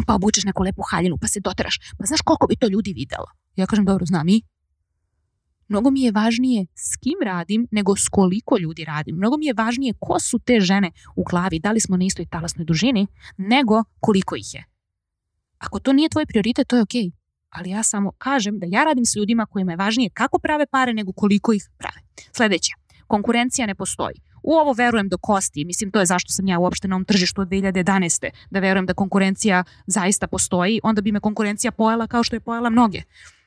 pa 0.07 0.15
obučeš 0.15 0.45
neku 0.45 0.63
lepu 0.63 0.83
haljinu, 0.91 1.17
pa 1.21 1.29
se 1.29 1.41
doteraš, 1.41 1.79
pa 1.99 2.05
znaš 2.07 2.21
koliko 2.21 2.47
bi 2.47 2.57
to 2.57 2.69
ljudi 2.69 2.93
videlo? 2.93 3.27
Ja 3.57 3.67
kažem, 3.67 3.85
dobro, 3.85 4.07
znam 4.07 4.29
i 4.29 4.43
Mnogo 5.69 5.91
mi 5.91 6.03
je 6.03 6.13
važnije 6.13 6.67
s 6.75 6.97
kim 6.97 7.19
radim 7.25 7.67
nego 7.71 7.97
s 7.97 8.09
koliko 8.09 8.59
ljudi 8.59 8.85
radim. 8.85 9.17
Mnogo 9.17 9.37
mi 9.37 9.47
je 9.47 9.55
važnije 9.57 9.95
ko 10.01 10.21
su 10.21 10.39
te 10.39 10.61
žene 10.61 10.91
u 11.17 11.25
glavi, 11.25 11.59
da 11.59 11.73
li 11.73 11.81
smo 11.81 11.97
na 11.97 12.05
istoj 12.05 12.27
talasnoj 12.27 12.65
dužini, 12.65 13.07
nego 13.37 13.85
koliko 14.01 14.37
ih 14.37 14.55
je. 14.55 14.65
Ako 15.59 15.79
to 15.81 15.93
nije 15.93 16.09
tvoj 16.09 16.27
prioritet, 16.27 16.69
to 16.69 16.77
je 16.77 16.83
okej. 16.83 17.03
Okay. 17.03 17.18
Ali 17.51 17.71
ja 17.71 17.83
samo 17.83 18.13
kažem 18.19 18.59
da 18.59 18.67
ja 18.71 18.85
radim 18.85 19.05
s 19.05 19.17
ljudima 19.17 19.47
kojima 19.47 19.73
je 19.73 19.77
važnije 19.77 20.11
kako 20.11 20.39
prave 20.39 20.67
pare 20.67 20.95
nego 20.95 21.13
koliko 21.13 21.53
ih 21.53 21.71
prave. 21.79 22.01
Sledeće, 22.33 22.73
konkurencija 23.07 23.67
ne 23.67 23.75
postoji. 23.75 24.15
U 24.43 24.53
ovo 24.53 24.73
verujem 24.73 25.09
do 25.09 25.19
kosti, 25.19 25.65
mislim 25.65 25.91
to 25.91 26.01
je 26.01 26.07
zašto 26.07 26.33
sam 26.33 26.47
ja 26.47 26.59
uopšte 26.59 26.89
na 26.89 26.97
ovom 26.97 27.05
tržištu 27.05 27.41
od 27.41 27.49
2011. 27.49 28.31
da 28.51 28.61
verujem 28.61 28.87
da 28.87 28.95
konkurencija 28.95 29.65
zaista 29.87 30.27
postoji, 30.27 30.81
onda 30.83 31.01
bi 31.01 31.13
me 31.13 31.21
konkurencija 31.21 31.73
pojela 31.73 32.07
kao 32.07 32.23
što 32.23 32.37
je 32.37 32.41
pojela 32.41 32.71
mnoge. 32.71 33.03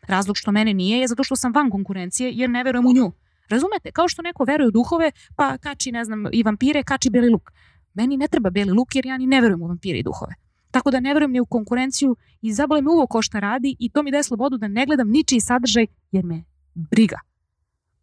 Razlog 0.08 0.38
što 0.38 0.52
mene 0.52 0.74
nije 0.74 1.00
je 1.00 1.08
zato 1.08 1.24
što 1.24 1.36
sam 1.36 1.54
van 1.54 1.70
konkurencije 1.70 2.32
jer 2.34 2.50
ne 2.50 2.64
verujem 2.64 2.86
u 2.86 2.94
nju. 2.94 3.12
Razumete? 3.50 3.92
Kao 3.92 4.08
što 4.08 4.22
neko 4.22 4.44
veruje 4.44 4.68
u 4.68 4.72
duhove, 4.72 5.12
pa 5.36 5.58
kači, 5.58 5.92
ne 5.92 6.06
znam, 6.06 6.26
i 6.32 6.44
vampire, 6.44 6.84
kači 6.84 7.10
beli 7.10 7.30
luk. 7.30 7.52
Meni 7.94 8.18
ne 8.18 8.28
treba 8.28 8.50
beli 8.50 8.72
luk 8.72 8.96
jer 8.96 9.06
ja 9.06 9.18
ni 9.18 9.28
ne 9.28 9.42
verujem 9.42 9.62
u 9.62 9.68
vampire 9.68 10.00
i 10.00 10.04
duhove. 10.04 10.34
Tako 10.72 10.92
da 10.92 11.00
ne 11.00 11.14
verujem 11.14 11.32
ni 11.32 11.40
u 11.40 11.46
konkurenciju 11.46 12.16
i 12.42 12.54
zabole 12.54 12.82
me 12.82 12.90
uvo 12.90 13.08
ko 13.08 13.22
šta 13.22 13.40
radi 13.40 13.76
i 13.80 13.90
to 13.90 14.04
mi 14.04 14.12
daje 14.12 14.24
slobodu 14.24 14.58
da 14.58 14.68
ne 14.68 14.86
gledam 14.86 15.10
ničiji 15.10 15.40
sadržaj 15.40 15.86
jer 16.12 16.26
me 16.26 16.44
briga. 16.74 17.20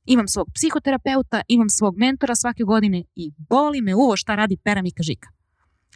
Imam 0.07 0.29
svog 0.29 0.49
psihoterapeuta, 0.55 1.43
imam 1.49 1.69
svog 1.69 1.99
mentora 1.99 2.35
svake 2.35 2.65
godine 2.65 3.05
i 3.15 3.33
boli 3.37 3.81
me 3.81 3.95
uvo 3.95 4.17
šta 4.17 4.35
radi 4.35 4.57
Pera 4.57 4.83
Mika 4.83 5.03
Žika. 5.03 5.29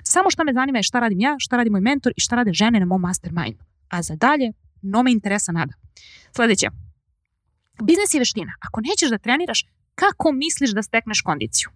Samo 0.03 0.31
šta 0.31 0.45
me 0.45 0.53
zanima 0.53 0.79
je 0.79 0.83
šta 0.83 1.01
radim 1.01 1.21
ja, 1.21 1.37
šta 1.39 1.57
radi 1.57 1.71
moj 1.71 1.81
mentor 1.81 2.13
i 2.17 2.21
šta 2.21 2.37
rade 2.37 2.53
žene 2.53 2.81
na 2.81 2.87
mom 2.87 3.01
mastermindu. 3.01 3.65
A 3.89 4.03
za 4.03 4.17
dalje, 4.17 4.53
no 4.83 5.03
me 5.03 5.13
interesa 5.13 5.53
nada. 5.53 5.75
Sledeće. 6.37 6.67
Biznis 7.83 8.15
je 8.15 8.19
veština. 8.19 8.53
Ako 8.61 8.81
nećeš 8.81 9.11
da 9.11 9.19
treniraš, 9.19 9.67
kako 9.95 10.33
misliš 10.33 10.71
da 10.71 10.83
stekneš 10.83 11.21
kondiciju? 11.21 11.71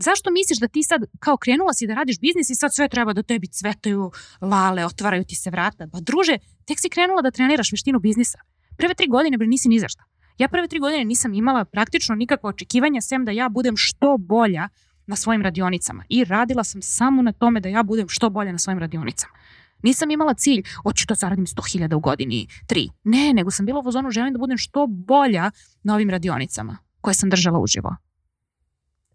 Zašto 0.00 0.30
misliš 0.30 0.58
da 0.58 0.68
ti 0.68 0.82
sad 0.82 1.02
kao 1.20 1.36
krenula 1.36 1.72
si 1.74 1.86
da 1.86 1.94
radiš 1.94 2.20
biznis 2.20 2.50
i 2.50 2.54
sad 2.54 2.74
sve 2.74 2.88
treba 2.88 3.12
da 3.12 3.22
tebi 3.22 3.48
cvetaju 3.48 4.10
lale, 4.40 4.86
otvaraju 4.86 5.24
ti 5.24 5.34
se 5.34 5.50
vrata? 5.50 5.88
Pa 5.92 6.00
druže, 6.00 6.38
tek 6.64 6.78
si 6.80 6.88
krenula 6.88 7.22
da 7.22 7.30
treniraš 7.30 7.72
veštinu 7.72 7.98
biznisa. 7.98 8.38
Prve 8.76 8.94
tri 8.94 9.06
godine 9.06 9.38
bre 9.38 9.46
nisi 9.46 9.68
ni 9.68 9.78
zašta. 9.78 10.04
Ja 10.38 10.48
prve 10.48 10.68
tri 10.68 10.78
godine 10.78 11.04
nisam 11.04 11.34
imala 11.34 11.64
praktično 11.64 12.14
nikakva 12.14 12.50
očekivanja 12.50 13.00
sem 13.00 13.24
da 13.24 13.30
ja 13.30 13.48
budem 13.48 13.76
što 13.76 14.16
bolja 14.18 14.68
na 15.06 15.16
svojim 15.16 15.42
radionicama 15.42 16.04
i 16.08 16.24
radila 16.24 16.64
sam 16.64 16.82
samo 16.82 17.22
na 17.22 17.32
tome 17.32 17.60
da 17.60 17.68
ja 17.68 17.82
budem 17.82 18.08
što 18.08 18.30
bolja 18.30 18.52
na 18.52 18.58
svojim 18.58 18.78
radionicama. 18.78 19.34
Nisam 19.82 20.10
imala 20.10 20.34
cilj, 20.34 20.62
hoću 20.82 21.04
da 21.08 21.14
zaradim 21.14 21.46
100.000 21.46 21.94
u 21.94 22.00
godini, 22.00 22.46
tri. 22.66 22.88
Ne, 23.04 23.32
nego 23.32 23.50
sam 23.50 23.66
bila 23.66 23.80
u 23.80 23.82
fazonu 23.82 24.10
želim 24.10 24.32
da 24.32 24.38
budem 24.38 24.58
što 24.58 24.86
bolja 24.86 25.50
na 25.82 25.94
ovim 25.94 26.10
radionicama 26.10 26.78
koje 27.00 27.14
sam 27.14 27.30
držala 27.30 27.58
uživo. 27.58 27.96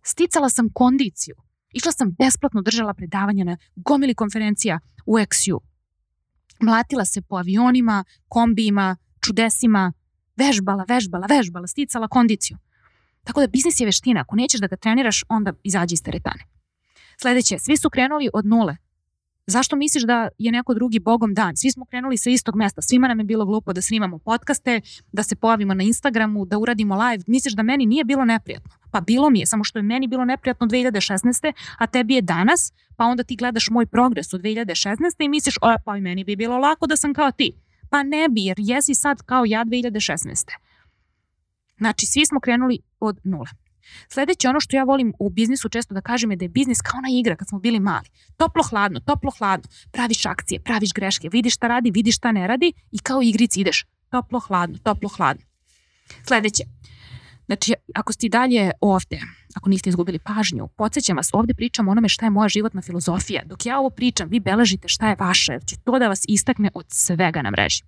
Sticala 0.03 0.49
sam 0.49 0.69
kondiciju. 0.73 1.35
Išla 1.73 1.91
sam 1.91 2.15
besplatno, 2.19 2.61
držala 2.61 2.93
predavanja 2.93 3.43
na 3.43 3.57
gomili 3.75 4.15
konferencija 4.15 4.79
u 5.05 5.17
XU. 5.17 5.59
Mlatila 6.59 7.05
se 7.05 7.21
po 7.21 7.35
avionima, 7.35 8.03
kombijima, 8.27 8.97
čudesima, 9.25 9.93
vežbala, 10.35 10.85
vežbala, 10.87 11.27
vežbala, 11.27 11.67
sticala 11.67 12.07
kondiciju. 12.07 12.57
Tako 13.23 13.41
da 13.41 13.47
biznis 13.47 13.79
je 13.79 13.85
veština. 13.85 14.21
Ako 14.21 14.35
nećeš 14.35 14.59
da 14.59 14.67
ga 14.67 14.75
treniraš, 14.75 15.23
onda 15.29 15.53
izađi 15.63 15.93
iz 15.93 16.03
teretane. 16.03 16.43
Sledeće, 17.21 17.59
svi 17.59 17.77
su 17.77 17.89
krenuli 17.89 18.29
od 18.33 18.45
nule. 18.45 18.77
Zašto 19.47 19.75
misliš 19.75 20.03
da 20.03 20.29
je 20.37 20.51
neko 20.51 20.73
drugi 20.73 20.99
bogom 20.99 21.33
dan? 21.33 21.55
Svi 21.55 21.71
smo 21.71 21.85
krenuli 21.85 22.17
sa 22.17 22.29
istog 22.29 22.55
mesta, 22.55 22.81
svima 22.81 23.07
nam 23.07 23.19
je 23.19 23.25
bilo 23.25 23.45
glupo 23.45 23.73
da 23.73 23.81
snimamo 23.81 24.19
podcaste, 24.19 24.81
da 25.11 25.23
se 25.23 25.35
pojavimo 25.35 25.73
na 25.73 25.83
Instagramu, 25.83 26.45
da 26.45 26.57
uradimo 26.57 26.95
live. 26.95 27.23
Misliš 27.27 27.53
da 27.53 27.63
meni 27.63 27.85
nije 27.85 28.03
bilo 28.03 28.25
neprijatno? 28.25 28.71
Pa 28.91 29.01
bilo 29.01 29.29
mi 29.29 29.39
je, 29.39 29.45
samo 29.45 29.63
što 29.63 29.79
je 29.79 29.83
meni 29.83 30.07
bilo 30.07 30.25
neprijatno 30.25 30.67
2016. 30.67 31.53
a 31.77 31.87
tebi 31.87 32.13
je 32.13 32.21
danas, 32.21 32.73
pa 32.97 33.05
onda 33.05 33.23
ti 33.23 33.35
gledaš 33.35 33.69
moj 33.69 33.85
progres 33.85 34.33
u 34.33 34.37
2016. 34.37 34.95
i 35.19 35.29
misliš, 35.29 35.55
o, 35.61 35.75
pa 35.85 35.97
i 35.97 36.01
meni 36.01 36.23
bi 36.23 36.35
bilo 36.35 36.57
lako 36.57 36.87
da 36.87 36.95
sam 36.95 37.13
kao 37.13 37.31
ti. 37.31 37.51
Pa 37.89 38.03
ne 38.03 38.29
bi, 38.29 38.43
jer 38.43 38.55
jesi 38.59 38.95
sad 38.95 39.21
kao 39.21 39.43
ja 39.45 39.65
2016. 39.65 40.51
Znači, 41.77 42.05
svi 42.05 42.25
smo 42.25 42.39
krenuli 42.39 42.79
od 42.99 43.19
nule. 43.23 43.62
Sledeće, 44.09 44.49
ono 44.49 44.59
što 44.59 44.75
ja 44.75 44.83
volim 44.83 45.13
u 45.19 45.29
biznisu 45.29 45.69
često 45.69 45.93
da 45.93 46.01
kažem 46.01 46.31
je 46.31 46.37
da 46.37 46.45
je 46.45 46.49
biznis 46.49 46.81
kao 46.81 46.97
ona 46.97 47.07
igra 47.19 47.35
kad 47.35 47.47
smo 47.47 47.59
bili 47.59 47.79
mali. 47.79 48.07
Toplo, 48.37 48.63
hladno, 48.63 48.99
toplo, 48.99 49.31
hladno. 49.37 49.69
Praviš 49.91 50.25
akcije, 50.25 50.59
praviš 50.59 50.93
greške, 50.93 51.29
vidiš 51.29 51.55
šta 51.55 51.67
radi, 51.67 51.91
vidiš 51.91 52.15
šta 52.15 52.31
ne 52.31 52.47
radi 52.47 52.73
i 52.91 52.99
kao 52.99 53.21
igrici 53.21 53.61
ideš. 53.61 53.85
Toplo, 54.09 54.39
hladno, 54.39 54.77
toplo, 54.77 55.09
hladno. 55.09 55.43
Sledeće, 56.27 56.63
znači 57.45 57.73
ako 57.95 58.13
ste 58.13 58.29
dalje 58.29 58.71
ovde, 58.81 59.19
ako 59.55 59.69
niste 59.69 59.89
izgubili 59.89 60.19
pažnju, 60.19 60.67
podsjećam 60.67 61.17
vas, 61.17 61.29
ovde 61.33 61.53
pričam 61.53 61.87
onome 61.87 62.09
šta 62.09 62.25
je 62.25 62.29
moja 62.29 62.49
životna 62.49 62.81
filozofija. 62.81 63.41
Dok 63.45 63.65
ja 63.65 63.79
ovo 63.79 63.89
pričam, 63.89 64.29
vi 64.29 64.39
beležite 64.39 64.87
šta 64.87 65.09
je 65.09 65.15
vaše, 65.19 65.51
jer 65.51 65.65
će 65.65 65.75
to 65.83 65.99
da 65.99 66.07
vas 66.07 66.25
istakne 66.27 66.69
od 66.73 66.85
svega 66.89 67.41
na 67.41 67.51
mreži. 67.51 67.83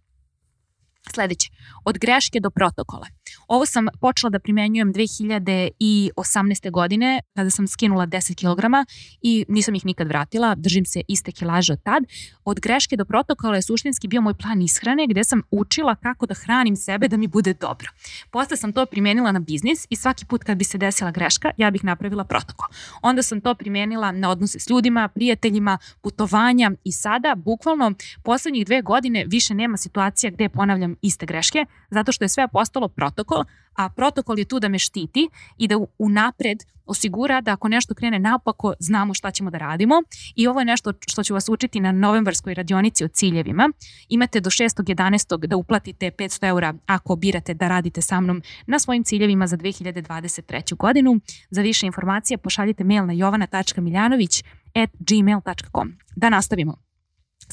Sledeće, 1.14 1.50
od 1.86 1.98
greške 1.98 2.40
do 2.40 2.50
protokola. 2.50 3.08
Ovo 3.48 3.66
sam 3.66 3.88
počela 4.02 4.30
da 4.30 4.40
primenjujem 4.40 4.94
2018. 4.94 6.72
godine 6.72 7.22
kada 7.34 7.50
sam 7.50 7.68
skinula 7.68 8.08
10 8.08 8.36
kg 8.36 8.90
i 9.22 9.46
nisam 9.48 9.76
ih 9.76 9.86
nikad 9.86 10.08
vratila, 10.08 10.56
držim 10.56 10.86
se 10.86 11.02
iste 11.08 11.32
kilaže 11.32 11.74
od 11.74 11.84
tad. 11.84 12.04
Od 12.46 12.60
greške 12.60 12.98
do 12.98 13.06
protokola 13.06 13.56
je 13.56 13.62
suštinski 13.62 14.08
bio 14.08 14.22
moj 14.22 14.34
plan 14.34 14.62
ishrane 14.62 15.08
gde 15.08 15.24
sam 15.24 15.42
učila 15.52 15.96
kako 15.96 16.26
da 16.26 16.34
hranim 16.34 16.76
sebe 16.76 17.08
da 17.08 17.18
mi 17.18 17.28
bude 17.28 17.54
dobro. 17.54 17.90
Posle 18.32 18.58
sam 18.58 18.74
to 18.74 18.86
primenila 18.86 19.32
na 19.32 19.40
biznis 19.40 19.88
i 19.90 19.96
svaki 19.96 20.26
put 20.26 20.44
kad 20.44 20.58
bi 20.58 20.64
se 20.64 20.78
desila 20.78 21.12
greška, 21.12 21.52
ja 21.58 21.72
bih 21.72 21.84
napravila 21.84 22.24
protokol. 22.24 22.68
Onda 23.02 23.24
sam 23.24 23.42
to 23.42 23.56
primenila 23.56 24.12
na 24.12 24.30
odnose 24.30 24.60
s 24.60 24.70
ljudima, 24.70 25.08
prijateljima, 25.08 25.78
putovanja 26.02 26.72
i 26.84 26.92
sada, 26.92 27.36
bukvalno, 27.36 27.94
poslednjih 28.24 28.66
dve 28.66 28.82
godine 28.82 29.26
više 29.28 29.54
nema 29.54 29.78
situacija 29.78 30.32
gde 30.32 30.50
ponavljam 30.50 30.96
iste 31.02 31.26
greške, 31.26 31.66
zato 31.96 32.12
što 32.12 32.24
je 32.24 32.30
sve 32.30 32.48
postalo 32.48 32.88
protokol, 32.88 33.44
a 33.76 33.90
protokol 33.90 34.40
je 34.40 34.46
tu 34.46 34.60
da 34.60 34.70
me 34.70 34.80
štiti 34.80 35.30
i 35.58 35.68
da 35.68 35.76
unapred 35.98 36.58
osigura 36.86 37.42
da 37.42 37.52
ako 37.52 37.68
nešto 37.68 37.94
krene 37.94 38.20
napako, 38.20 38.74
znamo 38.80 39.14
šta 39.14 39.32
ćemo 39.32 39.50
da 39.50 39.58
radimo 39.58 39.96
i 40.36 40.48
ovo 40.48 40.60
je 40.60 40.66
nešto 40.66 40.94
što 41.08 41.24
ću 41.24 41.34
vas 41.34 41.50
učiti 41.50 41.80
na 41.80 41.92
novembarskoj 41.92 42.54
radionici 42.54 43.06
o 43.06 43.08
ciljevima. 43.08 43.70
Imate 44.10 44.40
do 44.40 44.50
6.11. 44.50 45.48
da 45.48 45.56
uplatite 45.56 46.12
500 46.12 46.48
eura 46.48 46.74
ako 46.86 47.16
birate 47.16 47.54
da 47.54 47.68
radite 47.68 48.02
sa 48.02 48.22
mnom 48.22 48.42
na 48.68 48.80
svojim 48.80 49.04
ciljevima 49.04 49.48
za 49.48 49.58
2023. 49.58 50.76
godinu. 50.76 51.20
Za 51.50 51.62
više 51.62 51.86
informacija 51.86 52.38
pošaljite 52.38 52.84
mail 52.84 53.06
na 53.06 53.14
jovana.miljanović 53.14 54.44
at 54.76 54.90
gmail.com. 55.00 55.94
Da 56.16 56.30
nastavimo. 56.30 56.85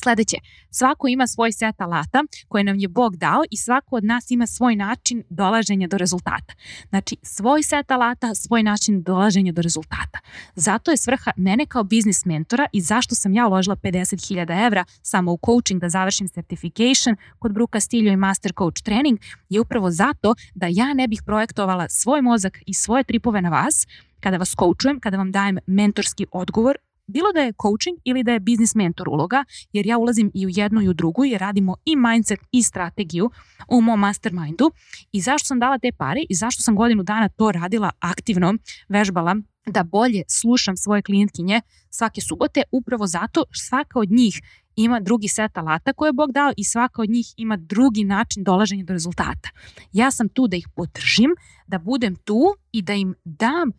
Sledeće, 0.01 0.37
svako 0.71 1.09
ima 1.09 1.27
svoj 1.27 1.53
set 1.53 1.81
alata 1.81 2.25
koje 2.49 2.65
nam 2.65 2.79
je 2.79 2.89
Bog 2.89 3.17
dao 3.17 3.43
i 3.51 3.57
svako 3.57 3.97
od 3.97 4.05
nas 4.05 4.31
ima 4.31 4.47
svoj 4.47 4.77
način 4.77 5.23
dolaženja 5.31 5.89
do 5.89 5.99
rezultata. 5.99 6.55
Znači, 6.89 7.17
svoj 7.23 7.63
set 7.63 7.91
alata, 7.91 8.35
svoj 8.35 8.63
način 8.63 9.03
dolaženja 9.03 9.53
do 9.53 9.63
rezultata. 9.63 10.19
Zato 10.55 10.91
je 10.91 10.97
svrha 10.97 11.31
mene 11.37 11.67
kao 11.67 11.85
biznis 11.85 12.25
mentora 12.25 12.67
i 12.73 12.81
zašto 12.81 13.15
sam 13.15 13.35
ja 13.35 13.47
uložila 13.47 13.77
50.000 13.77 14.67
evra 14.67 14.85
samo 15.03 15.33
u 15.33 15.39
coaching 15.47 15.81
da 15.81 15.89
završim 15.89 16.29
certification 16.29 17.17
kod 17.39 17.53
Bruka 17.53 17.81
Stiljo 17.81 18.13
i 18.13 18.17
Master 18.17 18.53
Coach 18.59 18.83
Training 18.83 19.19
je 19.49 19.61
upravo 19.61 19.91
zato 19.91 20.35
da 20.55 20.67
ja 20.71 20.95
ne 20.95 21.09
bih 21.09 21.23
projektovala 21.27 21.89
svoj 21.89 22.23
mozak 22.23 22.59
i 22.67 22.75
svoje 22.75 23.05
tripove 23.05 23.43
na 23.43 23.49
vas 23.49 23.87
kada 24.21 24.37
vas 24.37 24.55
coachujem, 24.59 25.01
kada 25.01 25.17
vam 25.17 25.33
dajem 25.33 25.59
mentorski 25.67 26.27
odgovor 26.33 26.77
bilo 27.13 27.33
da 27.33 27.41
je 27.41 27.53
coaching 27.63 27.97
ili 28.05 28.23
da 28.23 28.33
je 28.33 28.41
biznis 28.41 28.75
mentor 28.75 29.09
uloga, 29.09 29.45
jer 29.73 29.87
ja 29.87 29.99
ulazim 29.99 30.31
i 30.35 30.47
u 30.47 30.49
jednu 30.53 30.83
i 30.83 30.89
u 30.89 30.93
drugu 30.93 31.25
jer 31.25 31.41
radimo 31.41 31.77
i 31.85 31.97
mindset 31.97 32.41
i 32.53 32.63
strategiju 32.63 33.31
u 33.69 33.81
mom 33.81 34.01
mastermindu 34.01 34.71
i 35.13 35.21
zašto 35.21 35.47
sam 35.47 35.61
dala 35.61 35.79
te 35.79 35.93
pare 35.99 36.21
i 36.31 36.35
zašto 36.35 36.63
sam 36.63 36.77
godinu 36.77 37.03
dana 37.03 37.29
to 37.29 37.53
radila 37.53 37.91
aktivno, 38.01 38.55
vežbala 38.89 39.37
da 39.67 39.83
bolje 39.83 40.23
slušam 40.29 40.77
svoje 40.77 41.03
klijentkinje 41.03 41.61
svake 41.91 42.21
subote, 42.21 42.63
upravo 42.73 43.07
zato 43.07 43.45
svaka 43.53 43.99
od 43.99 44.11
njih 44.11 44.41
ima 44.77 45.01
drugi 45.01 45.29
set 45.29 45.59
alata 45.59 45.93
koje 45.93 46.09
je 46.09 46.13
Bog 46.13 46.33
dao 46.33 46.53
i 46.57 46.65
svaka 46.65 47.03
od 47.03 47.11
njih 47.11 47.27
ima 47.37 47.57
drugi 47.57 48.05
način 48.05 48.45
dolaženja 48.45 48.85
do 48.85 48.93
rezultata. 48.93 49.49
Ja 49.93 50.11
sam 50.11 50.29
tu 50.29 50.49
da 50.49 50.57
ih 50.57 50.69
podržim, 50.77 51.31
da 51.67 51.79
budem 51.79 52.17
tu 52.17 52.55
i 52.73 52.83
da 52.83 52.93
im 52.93 53.15
dam 53.25 53.71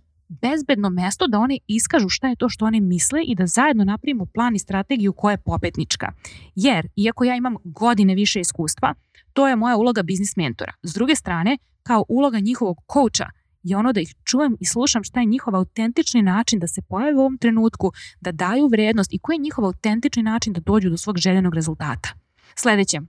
bezbedno 0.42 0.90
mesto 0.90 1.28
da 1.28 1.40
one 1.40 1.58
iskažu 1.68 2.10
šta 2.10 2.28
je 2.28 2.36
to 2.36 2.50
što 2.50 2.66
one 2.66 2.80
misle 2.80 3.24
i 3.24 3.36
da 3.36 3.48
zajedno 3.48 3.84
napravimo 3.84 4.26
plan 4.26 4.56
i 4.56 4.60
strategiju 4.60 5.14
koja 5.14 5.32
je 5.32 5.44
pobednička. 5.46 6.12
Jer, 6.56 6.88
iako 6.96 7.24
ja 7.24 7.36
imam 7.36 7.56
godine 7.64 8.16
više 8.16 8.40
iskustva, 8.40 8.94
to 9.34 9.48
je 9.48 9.56
moja 9.56 9.78
uloga 9.78 10.04
biznis 10.04 10.36
mentora. 10.36 10.74
S 10.84 10.94
druge 10.94 11.16
strane, 11.16 11.58
kao 11.84 12.06
uloga 12.10 12.40
njihovog 12.40 12.78
coacha, 12.94 13.30
je 13.64 13.78
ono 13.78 13.94
da 13.94 14.02
ih 14.02 14.16
čujem 14.24 14.58
i 14.60 14.66
slušam 14.66 15.04
šta 15.04 15.20
je 15.20 15.26
njihov 15.26 15.56
autentični 15.56 16.22
način 16.22 16.60
da 16.60 16.68
se 16.68 16.82
pojave 16.82 17.16
u 17.16 17.20
ovom 17.20 17.38
trenutku, 17.38 17.92
da 18.22 18.32
daju 18.32 18.68
vrednost 18.68 19.14
i 19.14 19.20
koji 19.20 19.36
je 19.36 19.42
njihov 19.42 19.66
autentični 19.66 20.24
način 20.24 20.54
da 20.54 20.62
dođu 20.62 20.90
do 20.90 20.98
svog 20.98 21.18
željenog 21.18 21.56
rezultata. 21.56 22.10
Sledeće, 22.56 23.00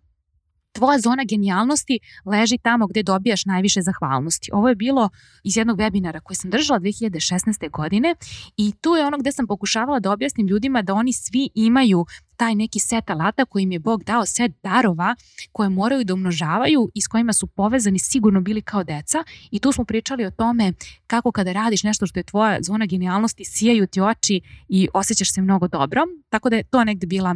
tvoja 0.74 0.98
zona 0.98 1.24
genijalnosti 1.24 1.98
leži 2.24 2.58
tamo 2.58 2.86
gde 2.86 3.02
dobijaš 3.02 3.44
najviše 3.44 3.82
zahvalnosti. 3.82 4.50
Ovo 4.52 4.68
je 4.68 4.74
bilo 4.74 5.08
iz 5.44 5.56
jednog 5.56 5.78
webinara 5.78 6.20
koji 6.20 6.36
sam 6.36 6.50
držala 6.50 6.80
2016. 6.80 7.70
godine 7.70 8.14
i 8.56 8.72
tu 8.80 8.90
je 8.90 9.06
ono 9.06 9.18
gde 9.18 9.32
sam 9.32 9.46
pokušavala 9.46 10.00
da 10.00 10.12
objasnim 10.12 10.46
ljudima 10.46 10.82
da 10.82 10.94
oni 10.94 11.12
svi 11.12 11.48
imaju 11.54 12.06
taj 12.36 12.54
neki 12.54 12.78
set 12.78 13.10
alata 13.10 13.44
koji 13.44 13.62
im 13.62 13.72
je 13.72 13.78
Bog 13.78 14.04
dao, 14.04 14.26
set 14.26 14.52
darova 14.62 15.16
koje 15.52 15.68
moraju 15.68 16.04
da 16.04 16.14
umnožavaju 16.14 16.90
i 16.94 17.00
s 17.00 17.06
kojima 17.06 17.32
su 17.32 17.46
povezani 17.46 17.98
sigurno 17.98 18.40
bili 18.40 18.62
kao 18.62 18.84
deca 18.84 19.24
i 19.50 19.58
tu 19.58 19.72
smo 19.72 19.84
pričali 19.84 20.24
o 20.24 20.30
tome 20.30 20.72
kako 21.06 21.32
kada 21.32 21.52
radiš 21.52 21.82
nešto 21.82 22.06
što 22.06 22.18
je 22.18 22.22
tvoja 22.22 22.58
zona 22.62 22.86
genijalnosti, 22.86 23.44
sijaju 23.44 23.86
ti 23.86 24.00
oči 24.00 24.40
i 24.68 24.88
osjećaš 24.94 25.32
se 25.32 25.42
mnogo 25.42 25.68
dobro, 25.68 26.02
tako 26.28 26.50
da 26.50 26.56
je 26.56 26.62
to 26.62 26.84
negde 26.84 27.06
bila 27.06 27.34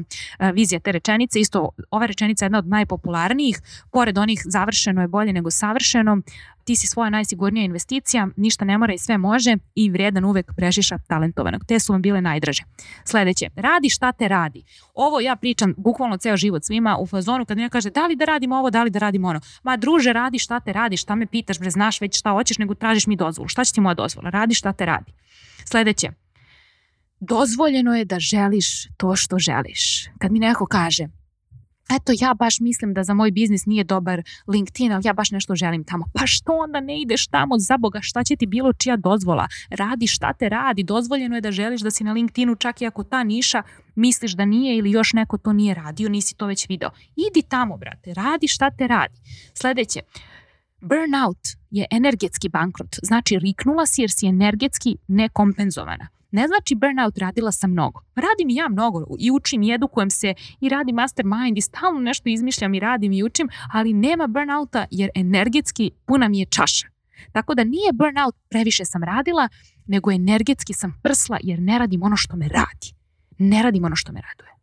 vizija 0.55 0.81
te 0.81 0.93
rečenice. 0.93 1.41
Isto, 1.41 1.69
ova 1.91 2.07
rečenica 2.07 2.45
je 2.45 2.47
jedna 2.47 2.59
od 2.59 2.67
najpopularnijih, 2.67 3.61
pored 3.93 4.19
onih 4.19 4.43
završeno 4.45 5.01
je 5.01 5.09
bolje 5.09 5.33
nego 5.33 5.51
savršeno, 5.51 6.19
ti 6.69 6.77
si 6.77 6.87
svoja 6.87 7.11
najsigurnija 7.11 7.65
investicija, 7.65 8.29
ništa 8.37 8.65
ne 8.65 8.79
mora 8.79 8.95
i 8.95 8.99
sve 8.99 9.19
može 9.19 9.57
i 9.75 9.91
vredan 9.91 10.25
uvek 10.25 10.51
prešiša 10.57 10.99
talentovanog. 11.07 11.65
Te 11.65 11.79
su 11.79 11.93
vam 11.93 12.03
bile 12.03 12.21
najdraže. 12.21 12.63
Sledeće, 13.05 13.49
radi 13.57 13.89
šta 13.89 14.13
te 14.13 14.29
radi. 14.29 14.65
Ovo 14.95 15.21
ja 15.21 15.37
pričam 15.37 15.75
bukvalno 15.77 16.17
ceo 16.17 16.37
život 16.37 16.65
svima 16.65 16.97
u 17.01 17.07
fazonu 17.07 17.45
kad 17.45 17.57
mi 17.57 17.71
kaže 17.71 17.91
da 17.91 18.07
li 18.07 18.17
da 18.17 18.25
radimo 18.25 18.57
ovo, 18.57 18.71
da 18.71 18.83
li 18.83 18.91
da 18.91 18.99
radimo 18.99 19.29
ono. 19.29 19.41
Ma 19.63 19.77
druže, 19.77 20.13
radi 20.13 20.39
šta 20.39 20.61
te 20.61 20.73
radi, 20.73 20.97
šta 20.97 21.15
me 21.15 21.27
pitaš, 21.27 21.59
bre, 21.59 21.71
znaš 21.71 22.01
već 22.01 22.19
šta 22.19 22.31
hoćeš, 22.31 22.59
nego 22.59 22.75
tražiš 22.75 23.07
mi 23.07 23.17
dozvolu. 23.17 23.49
Šta 23.49 23.65
će 23.65 23.73
ti 23.73 23.81
moja 23.81 23.95
dozvola? 23.95 24.31
Radi 24.31 24.55
šta 24.55 24.73
te 24.73 24.87
radi. 24.87 25.13
Sledeće, 25.65 26.11
dozvoljeno 27.21 27.97
je 27.97 28.05
da 28.05 28.21
želiš 28.21 28.89
to 28.97 29.17
što 29.17 29.39
želiš. 29.39 30.09
Kad 30.19 30.33
mi 30.33 30.39
neko 30.39 30.67
kaže, 30.67 31.09
eto 31.97 32.13
ja 32.21 32.35
baš 32.35 32.61
mislim 32.61 32.95
da 32.95 33.03
za 33.03 33.15
moj 33.15 33.31
biznis 33.31 33.67
nije 33.67 33.85
dobar 33.85 34.23
LinkedIn, 34.47 34.93
ali 34.93 35.03
ja 35.05 35.13
baš 35.13 35.31
nešto 35.31 35.55
želim 35.55 35.85
tamo. 35.85 36.05
Pa 36.15 36.27
što 36.27 36.53
onda 36.53 36.81
ne 36.81 37.01
ideš 37.01 37.27
tamo 37.27 37.59
za 37.59 37.77
Boga, 37.77 38.01
šta 38.03 38.25
će 38.25 38.37
ti 38.37 38.47
bilo 38.47 38.73
čija 38.73 38.97
dozvola? 38.97 39.49
Radi 39.71 40.07
šta 40.07 40.33
te 40.33 40.49
radi, 40.49 40.83
dozvoljeno 40.83 41.35
je 41.35 41.41
da 41.41 41.51
želiš 41.51 41.81
da 41.81 41.91
si 41.91 42.05
na 42.05 42.13
LinkedInu 42.13 42.55
čak 42.57 42.83
i 42.83 42.87
ako 42.87 43.05
ta 43.05 43.25
niša 43.25 43.63
misliš 43.95 44.33
da 44.33 44.45
nije 44.45 44.77
ili 44.77 44.91
još 44.91 45.13
neko 45.13 45.39
to 45.39 45.53
nije 45.53 45.75
radio, 45.75 46.09
nisi 46.09 46.35
to 46.37 46.47
već 46.47 46.69
video. 46.69 46.91
Idi 47.17 47.43
tamo, 47.49 47.77
brate, 47.77 48.15
radi 48.15 48.49
šta 48.49 48.71
te 48.71 48.87
radi. 48.87 49.15
Sledeće, 49.55 50.01
burnout 50.81 51.49
je 51.71 51.87
energetski 51.91 52.49
bankrot, 52.49 52.97
znači 53.03 53.39
riknula 53.39 53.87
si 53.87 54.01
jer 54.01 54.11
si 54.11 54.27
energetski 54.27 54.97
nekompenzovana. 55.09 56.18
Ne 56.31 56.47
znači 56.47 56.75
burnout 56.75 57.19
radila 57.19 57.53
sam 57.53 57.71
mnogo. 57.71 58.01
Radim 58.15 58.51
i 58.51 58.55
ja 58.55 58.69
mnogo 58.69 59.17
i 59.19 59.31
učim 59.31 59.63
i 59.63 59.75
edukujem 59.75 60.11
se 60.11 60.35
i 60.61 60.69
radim 60.69 60.95
mastermind 60.95 61.59
i 61.59 61.61
stalno 61.61 62.01
nešto 62.01 62.29
izmišljam 62.29 62.75
i 62.75 62.81
radim 62.81 63.13
i 63.13 63.23
učim, 63.23 63.49
ali 63.73 63.93
nema 63.93 64.27
burnouta 64.27 64.87
jer 64.91 65.11
energetski 65.15 65.91
puna 66.07 66.29
mi 66.29 66.39
je 66.39 66.47
čaša. 66.47 66.87
Tako 67.33 67.55
da 67.55 67.65
nije 67.65 67.93
burnout 67.93 68.35
previše 68.49 68.85
sam 68.85 69.03
radila, 69.03 69.49
nego 69.87 70.13
energetski 70.13 70.75
sam 70.75 71.01
prsla 71.03 71.39
jer 71.43 71.61
ne 71.61 71.79
radim 71.79 72.03
ono 72.03 72.17
što 72.17 72.37
me 72.37 72.49
radi. 72.49 72.95
Ne 73.39 73.63
radim 73.63 73.85
ono 73.85 73.97
što 73.97 74.13
me 74.13 74.21
raduje. 74.21 74.59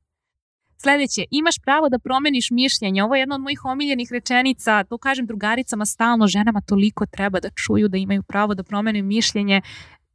Sledeće, 0.77 1.25
imaš 1.31 1.55
pravo 1.59 1.89
da 1.89 1.99
promeniš 1.99 2.51
mišljenje. 2.51 3.03
Ovo 3.03 3.15
je 3.15 3.19
jedna 3.19 3.35
od 3.35 3.41
mojih 3.41 3.65
omiljenih 3.65 4.11
rečenica, 4.11 4.83
to 4.83 4.97
kažem 4.97 5.25
drugaricama 5.25 5.85
stalno, 5.85 6.27
ženama 6.27 6.61
toliko 6.61 7.05
treba 7.05 7.39
da 7.39 7.49
čuju 7.49 7.87
da 7.87 7.97
imaju 7.97 8.23
pravo 8.23 8.53
da 8.53 8.63
promene 8.63 9.01
mišljenje 9.01 9.61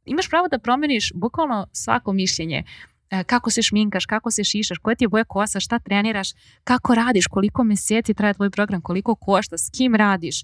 imaš 0.05 0.29
pravo 0.29 0.47
da 0.47 0.59
promeniš 0.59 1.11
bukvalno 1.15 1.67
svako 1.71 2.13
mišljenje 2.13 2.63
e, 3.09 3.23
kako 3.23 3.49
se 3.49 3.61
šminkaš, 3.61 4.05
kako 4.05 4.31
se 4.31 4.43
šišaš, 4.43 4.77
koja 4.77 4.95
ti 4.95 5.03
je 5.03 5.07
boja 5.07 5.23
kosa, 5.23 5.59
šta 5.59 5.79
treniraš, 5.79 6.29
kako 6.63 6.95
radiš, 6.95 7.27
koliko 7.27 7.63
meseci 7.63 8.13
traje 8.13 8.33
tvoj 8.33 8.49
program, 8.49 8.81
koliko 8.81 9.15
košta, 9.15 9.57
s 9.57 9.69
kim 9.77 9.95
radiš. 9.95 10.43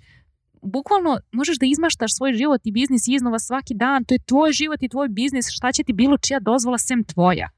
Bukvalno 0.61 1.19
možeš 1.31 1.59
da 1.59 1.65
izmaštaš 1.65 2.15
svoj 2.15 2.33
život 2.33 2.61
i 2.63 2.71
biznis 2.71 3.07
iznova 3.07 3.39
svaki 3.39 3.73
dan, 3.73 4.03
to 4.05 4.13
je 4.13 4.19
tvoj 4.25 4.51
život 4.51 4.83
i 4.83 4.89
tvoj 4.89 5.07
biznis, 5.07 5.49
šta 5.49 5.71
će 5.71 5.83
ti 5.83 5.93
bilo 5.93 6.17
čija 6.17 6.39
dozvola 6.39 6.77
sem 6.77 7.03
tvoja. 7.03 7.49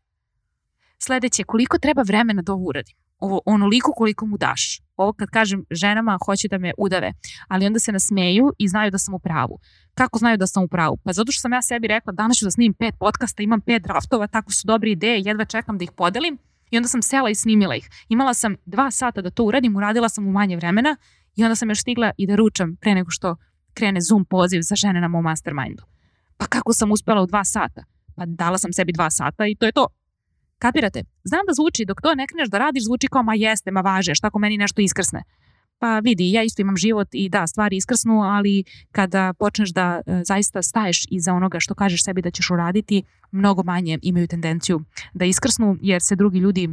Sledeće, 1.00 1.44
koliko 1.44 1.78
treba 1.78 2.02
vremena 2.02 2.42
da 2.42 2.54
ovo 2.54 2.64
uradim? 2.64 2.96
Onoliko 3.46 3.92
koliko 3.92 4.26
mu 4.26 4.38
daš. 4.38 4.82
Ovo 4.96 5.14
kad 5.14 5.30
kažem 5.30 5.66
ženama 5.72 6.18
hoće 6.26 6.48
da 6.48 6.58
me 6.58 6.72
udave, 6.78 7.14
ali 7.48 7.66
onda 7.66 7.80
se 7.80 7.92
nasmeju 7.92 8.54
i 8.58 8.68
znaju 8.68 8.92
da 8.92 8.98
sam 8.98 9.14
u 9.14 9.20
pravu. 9.20 9.60
Kako 9.94 10.20
znaju 10.20 10.38
da 10.38 10.48
sam 10.48 10.64
u 10.64 10.68
pravu? 10.68 10.98
Pa 11.04 11.14
zato 11.14 11.32
što 11.32 11.42
sam 11.42 11.54
ja 11.54 11.62
sebi 11.62 11.88
rekla 11.88 12.14
danas 12.14 12.38
ću 12.38 12.46
da 12.46 12.52
snimim 12.52 12.74
pet 12.74 12.96
podcasta, 13.00 13.44
imam 13.44 13.62
pet 13.62 13.84
draftova, 13.84 14.28
tako 14.28 14.52
su 14.52 14.68
dobre 14.68 14.92
ideje, 14.92 15.22
jedva 15.26 15.46
čekam 15.46 15.78
da 15.78 15.84
ih 15.84 15.92
podelim 15.92 16.38
i 16.72 16.78
onda 16.78 16.88
sam 16.88 17.02
sela 17.02 17.30
i 17.30 17.36
snimila 17.36 17.76
ih. 17.76 17.90
Imala 18.10 18.34
sam 18.34 18.56
dva 18.66 18.92
sata 18.92 19.22
da 19.22 19.30
to 19.30 19.44
uradim, 19.44 19.76
uradila 19.76 20.10
sam 20.10 20.28
u 20.28 20.32
manje 20.32 20.56
vremena 20.56 20.96
i 21.36 21.44
onda 21.44 21.56
sam 21.56 21.70
još 21.70 21.82
stigla 21.82 22.12
i 22.18 22.28
da 22.28 22.36
ručam 22.36 22.76
pre 22.82 22.96
nego 22.96 23.12
što 23.12 23.36
krene 23.74 24.02
Zoom 24.02 24.26
poziv 24.26 24.62
za 24.62 24.76
žene 24.76 25.02
na 25.02 25.08
mom 25.08 25.24
mastermindu. 25.24 25.84
Pa 26.38 26.46
kako 26.46 26.74
sam 26.74 26.92
uspela 26.92 27.22
u 27.22 27.26
dva 27.26 27.44
sata? 27.44 27.84
Pa 28.16 28.26
dala 28.26 28.58
sam 28.58 28.74
sebi 28.74 28.92
dva 28.94 29.10
sata 29.10 29.48
i 29.48 29.56
to 29.56 29.66
je 29.66 29.72
to. 29.72 29.88
Kapirate? 30.60 31.04
Znam 31.24 31.46
da 31.48 31.54
zvuči, 31.54 31.86
dok 31.86 32.02
to 32.02 32.16
ne 32.16 32.28
kreneš 32.28 32.50
da 32.50 32.58
radiš, 32.58 32.84
zvuči 32.84 33.08
kao 33.08 33.24
ma 33.24 33.34
jeste, 33.36 33.72
ma 33.72 33.82
važe, 33.82 34.16
šta 34.16 34.28
ako 34.28 34.40
meni 34.40 34.58
nešto 34.58 34.82
iskrsne. 34.82 35.24
Pa 35.80 36.00
vidi, 36.00 36.32
ja 36.32 36.44
isto 36.44 36.62
imam 36.62 36.78
život 36.78 37.08
i 37.12 37.30
da, 37.30 37.48
stvari 37.48 37.78
iskrsnu, 37.78 38.22
ali 38.22 38.64
kada 38.92 39.34
počneš 39.34 39.70
da 39.70 40.02
e, 40.06 40.22
zaista 40.26 40.62
staješ 40.62 41.06
iza 41.12 41.34
onoga 41.34 41.60
što 41.60 41.76
kažeš 41.76 42.04
sebi 42.04 42.22
da 42.22 42.32
ćeš 42.32 42.52
uraditi, 42.52 43.04
mnogo 43.32 43.64
manje 43.64 44.00
imaju 44.02 44.28
tendenciju 44.28 44.82
da 45.14 45.26
iskrsnu, 45.26 45.78
jer 45.82 46.02
se 46.02 46.16
drugi 46.16 46.40
ljudi 46.40 46.70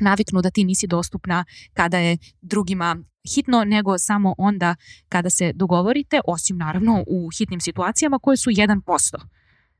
naviknu 0.00 0.42
da 0.42 0.50
ti 0.50 0.64
nisi 0.64 0.86
dostupna 0.86 1.44
kada 1.74 1.98
je 1.98 2.18
drugima 2.40 2.96
hitno, 3.34 3.64
nego 3.64 3.98
samo 3.98 4.34
onda 4.38 4.76
kada 5.08 5.30
se 5.30 5.52
dogovorite, 5.52 6.20
osim 6.26 6.56
naravno 6.56 7.04
u 7.06 7.28
hitnim 7.38 7.60
situacijama 7.60 8.18
koje 8.18 8.36
su 8.36 8.50
1%. 8.50 9.16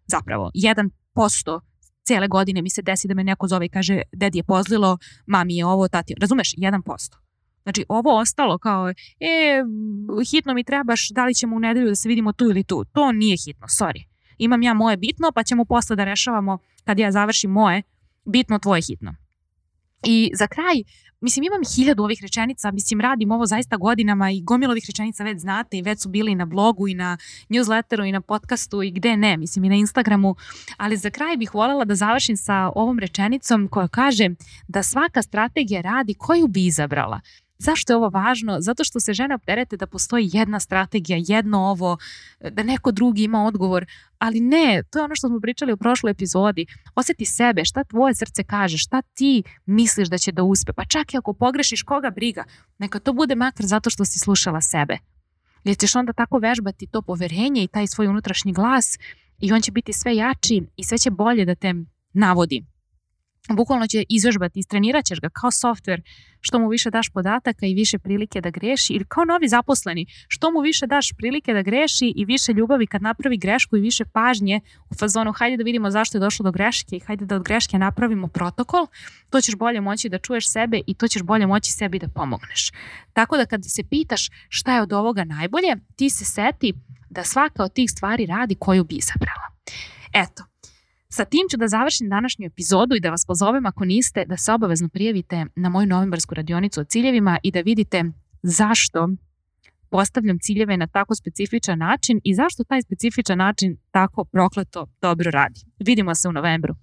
Zapravo, 0.07 0.51
1% 0.55 1.61
cele 2.07 2.29
godine 2.29 2.62
mi 2.62 2.71
se 2.71 2.83
desi 2.83 3.09
da 3.09 3.14
me 3.14 3.25
neko 3.25 3.49
zove 3.49 3.66
i 3.66 3.69
kaže 3.69 4.03
dedi 4.12 4.38
je 4.38 4.45
pozlilo, 4.45 4.99
mami 5.27 5.57
je 5.57 5.66
ovo, 5.66 5.88
tati, 5.88 6.14
razumeš, 6.21 6.55
1%. 6.55 7.16
Znači 7.62 7.85
ovo 7.88 8.19
ostalo 8.19 8.59
kao, 8.59 8.90
e, 8.90 8.95
hitno 10.33 10.55
mi 10.55 10.64
trebaš, 10.64 11.09
da 11.11 11.25
li 11.25 11.35
ćemo 11.35 11.57
u 11.57 11.61
nedelju 11.61 11.88
da 11.88 11.95
se 11.95 12.09
vidimo 12.09 12.33
tu 12.33 12.45
ili 12.45 12.64
tu. 12.64 12.85
To 12.92 13.12
nije 13.12 13.37
hitno, 13.47 13.66
sorry. 13.66 14.05
Imam 14.38 14.62
ja 14.62 14.75
moje 14.75 14.97
bitno, 14.97 15.33
pa 15.35 15.42
ćemo 15.42 15.64
posle 15.64 15.97
da 15.97 16.05
rešavamo 16.05 16.59
kad 16.85 16.99
ja 16.99 17.12
završim 17.12 17.51
moje, 17.51 17.83
bitno 18.25 18.59
tvoje 18.59 18.83
hitno. 18.83 19.14
I 20.09 20.31
za 20.35 20.47
kraj, 20.47 20.83
mislim 21.21 21.45
imam 21.45 21.61
hiljadu 21.77 22.03
ovih 22.03 22.19
rečenica, 22.23 22.71
mislim 22.71 23.01
radim 23.01 23.31
ovo 23.31 23.47
zaista 23.47 23.77
godinama 23.77 24.31
i 24.31 24.40
gomilo 24.40 24.71
ovih 24.71 24.85
rečenica 24.87 25.25
već 25.25 25.40
znate 25.40 25.79
i 25.79 25.83
već 25.83 26.03
su 26.03 26.09
bili 26.09 26.35
na 26.35 26.45
blogu 26.45 26.88
i 26.88 26.95
na 26.95 27.19
newsletteru 27.49 28.09
i 28.09 28.12
na 28.12 28.21
podcastu 28.21 28.83
i 28.83 28.90
gde 28.90 29.16
ne, 29.16 29.37
mislim 29.37 29.64
i 29.64 29.69
na 29.69 29.75
Instagramu, 29.75 30.37
ali 30.77 30.97
za 30.97 31.11
kraj 31.11 31.37
bih 31.37 31.55
voljela 31.55 31.85
da 31.85 31.95
završim 31.95 32.37
sa 32.37 32.73
ovom 32.75 32.99
rečenicom 32.99 33.69
koja 33.69 33.88
kaže 33.88 34.31
da 34.69 34.83
svaka 34.83 35.23
strategija 35.23 35.81
radi 35.81 36.14
koju 36.14 36.47
bi 36.47 36.66
izabrala. 36.66 37.21
Zašto 37.59 37.92
je 37.92 37.97
ovo 37.97 38.09
važno? 38.09 38.61
Zato 38.61 38.85
što 38.85 39.01
se 39.01 39.12
žene 39.12 39.35
opterete 39.35 39.77
da 39.77 39.87
postoji 39.87 40.31
jedna 40.33 40.61
strategija, 40.61 41.19
jedno 41.27 41.59
ovo, 41.59 41.97
da 42.51 42.62
neko 42.62 42.92
drugi 42.92 43.23
ima 43.25 43.45
odgovor, 43.45 43.87
ali 44.19 44.40
ne, 44.40 44.83
to 44.90 44.99
je 44.99 45.05
ono 45.05 45.14
što 45.14 45.29
smo 45.29 45.40
pričali 45.40 45.73
u 45.73 45.77
prošloj 45.77 46.11
epizodi. 46.11 46.66
Oseti 46.95 47.25
sebe, 47.25 47.64
šta 47.64 47.85
tvoje 47.85 48.14
srce 48.14 48.45
kaže, 48.45 48.79
šta 48.79 49.03
ti 49.03 49.42
misliš 49.66 50.09
da 50.09 50.19
će 50.19 50.33
da 50.33 50.42
uspe, 50.42 50.73
pa 50.73 50.85
čak 50.85 51.14
i 51.14 51.16
ako 51.16 51.33
pogrešiš 51.33 51.83
koga 51.83 52.11
briga, 52.11 52.45
neka 52.79 52.99
to 52.99 53.12
bude 53.12 53.35
makar 53.35 53.66
zato 53.66 53.90
što 53.90 54.05
si 54.05 54.19
slušala 54.19 54.61
sebe. 54.61 54.99
Jer 55.64 55.77
ćeš 55.77 55.97
onda 55.97 56.12
tako 56.12 56.38
vežbati 56.38 56.87
to 56.87 57.03
poverenje 57.03 57.62
i 57.62 57.69
taj 57.69 57.87
svoj 57.87 58.07
unutrašnji 58.07 58.53
glas 58.53 58.99
i 59.38 59.53
on 59.53 59.61
će 59.61 59.73
biti 59.73 59.92
sve 59.92 60.16
jači 60.16 60.62
i 60.77 60.85
sve 60.85 60.99
će 60.99 61.11
bolje 61.11 61.45
da 61.45 61.55
te 61.55 61.75
navodi 62.12 62.64
bukvalno 63.55 63.87
će 63.87 64.05
izvežbati, 64.09 64.59
istrenirat 64.59 65.05
ga 65.21 65.29
kao 65.29 65.51
softver, 65.51 66.03
što 66.41 66.59
mu 66.59 66.69
više 66.69 66.91
daš 66.91 67.09
podataka 67.09 67.67
i 67.67 67.75
više 67.75 67.99
prilike 67.99 68.41
da 68.41 68.51
greši, 68.51 68.93
ili 68.93 69.05
kao 69.09 69.25
novi 69.25 69.49
zaposleni, 69.49 70.07
što 70.29 70.51
mu 70.51 70.61
više 70.61 70.87
daš 70.87 71.13
prilike 71.17 71.55
da 71.55 71.63
greši 71.63 72.13
i 72.17 72.25
više 72.25 72.53
ljubavi 72.53 72.87
kad 72.87 73.03
napravi 73.03 73.37
grešku 73.37 73.77
i 73.77 73.81
više 73.81 74.05
pažnje 74.05 74.61
u 74.91 74.95
fazonu 74.95 75.33
hajde 75.33 75.57
da 75.57 75.63
vidimo 75.63 75.91
zašto 75.91 76.19
je 76.19 76.21
došlo 76.21 76.43
do 76.45 76.53
greške 76.53 76.97
i 76.97 77.01
hajde 77.01 77.25
da 77.25 77.37
od 77.37 77.43
greške 77.43 77.79
napravimo 77.79 78.29
protokol, 78.29 78.87
to 79.31 79.41
ćeš 79.41 79.57
bolje 79.57 79.81
moći 79.81 80.09
da 80.09 80.19
čuješ 80.19 80.49
sebe 80.49 80.81
i 80.87 80.95
to 80.95 81.09
ćeš 81.09 81.23
bolje 81.23 81.47
moći 81.47 81.73
sebi 81.73 81.99
da 81.99 82.09
pomogneš. 82.09 82.73
Tako 83.13 83.37
da 83.37 83.47
kad 83.47 83.61
se 83.65 83.83
pitaš 83.91 84.31
šta 84.49 84.75
je 84.75 84.83
od 84.83 84.93
ovoga 84.93 85.25
najbolje, 85.25 85.77
ti 85.97 86.11
se 86.11 86.25
seti 86.25 86.73
da 87.11 87.25
svaka 87.25 87.65
od 87.65 87.73
tih 87.73 87.91
stvari 87.91 88.27
radi 88.27 88.55
koju 88.55 88.85
bi 88.85 88.95
izabrala. 88.95 89.47
Eto, 90.13 90.45
Sa 91.16 91.24
tim 91.24 91.46
ću 91.50 91.57
da 91.57 91.68
završim 91.68 92.09
današnju 92.09 92.46
epizodu 92.46 92.94
i 92.94 93.00
da 93.00 93.11
vas 93.11 93.24
pozovem 93.26 93.66
ako 93.66 93.85
niste 93.85 94.24
da 94.24 94.37
se 94.37 94.52
obavezno 94.52 94.88
prijavite 94.88 95.46
na 95.57 95.68
moju 95.68 95.87
novembarsku 95.87 96.35
radionicu 96.35 96.81
o 96.81 96.85
ciljevima 96.85 97.38
i 97.42 97.50
da 97.50 97.61
vidite 97.61 98.05
zašto 98.42 99.09
postavljam 99.90 100.38
ciljeve 100.38 100.76
na 100.76 100.87
tako 100.87 101.14
specifičan 101.14 101.79
način 101.79 102.20
i 102.24 102.35
zašto 102.35 102.64
taj 102.64 102.83
specifičan 102.83 103.38
način 103.38 103.76
tako 103.90 104.24
prokleto 104.24 104.87
dobro 105.02 105.31
radi. 105.31 105.61
Vidimo 105.79 106.14
se 106.14 106.29
u 106.29 106.33
novembru. 106.33 106.74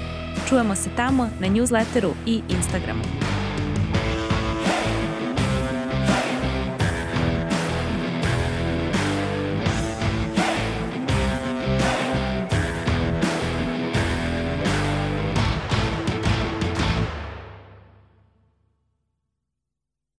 Čujemo 0.48 0.74
se 0.74 0.90
tamo 0.96 1.28
na 1.40 1.46
newsletteru 1.46 2.12
i 2.26 2.42
Instagramu. 2.48 3.02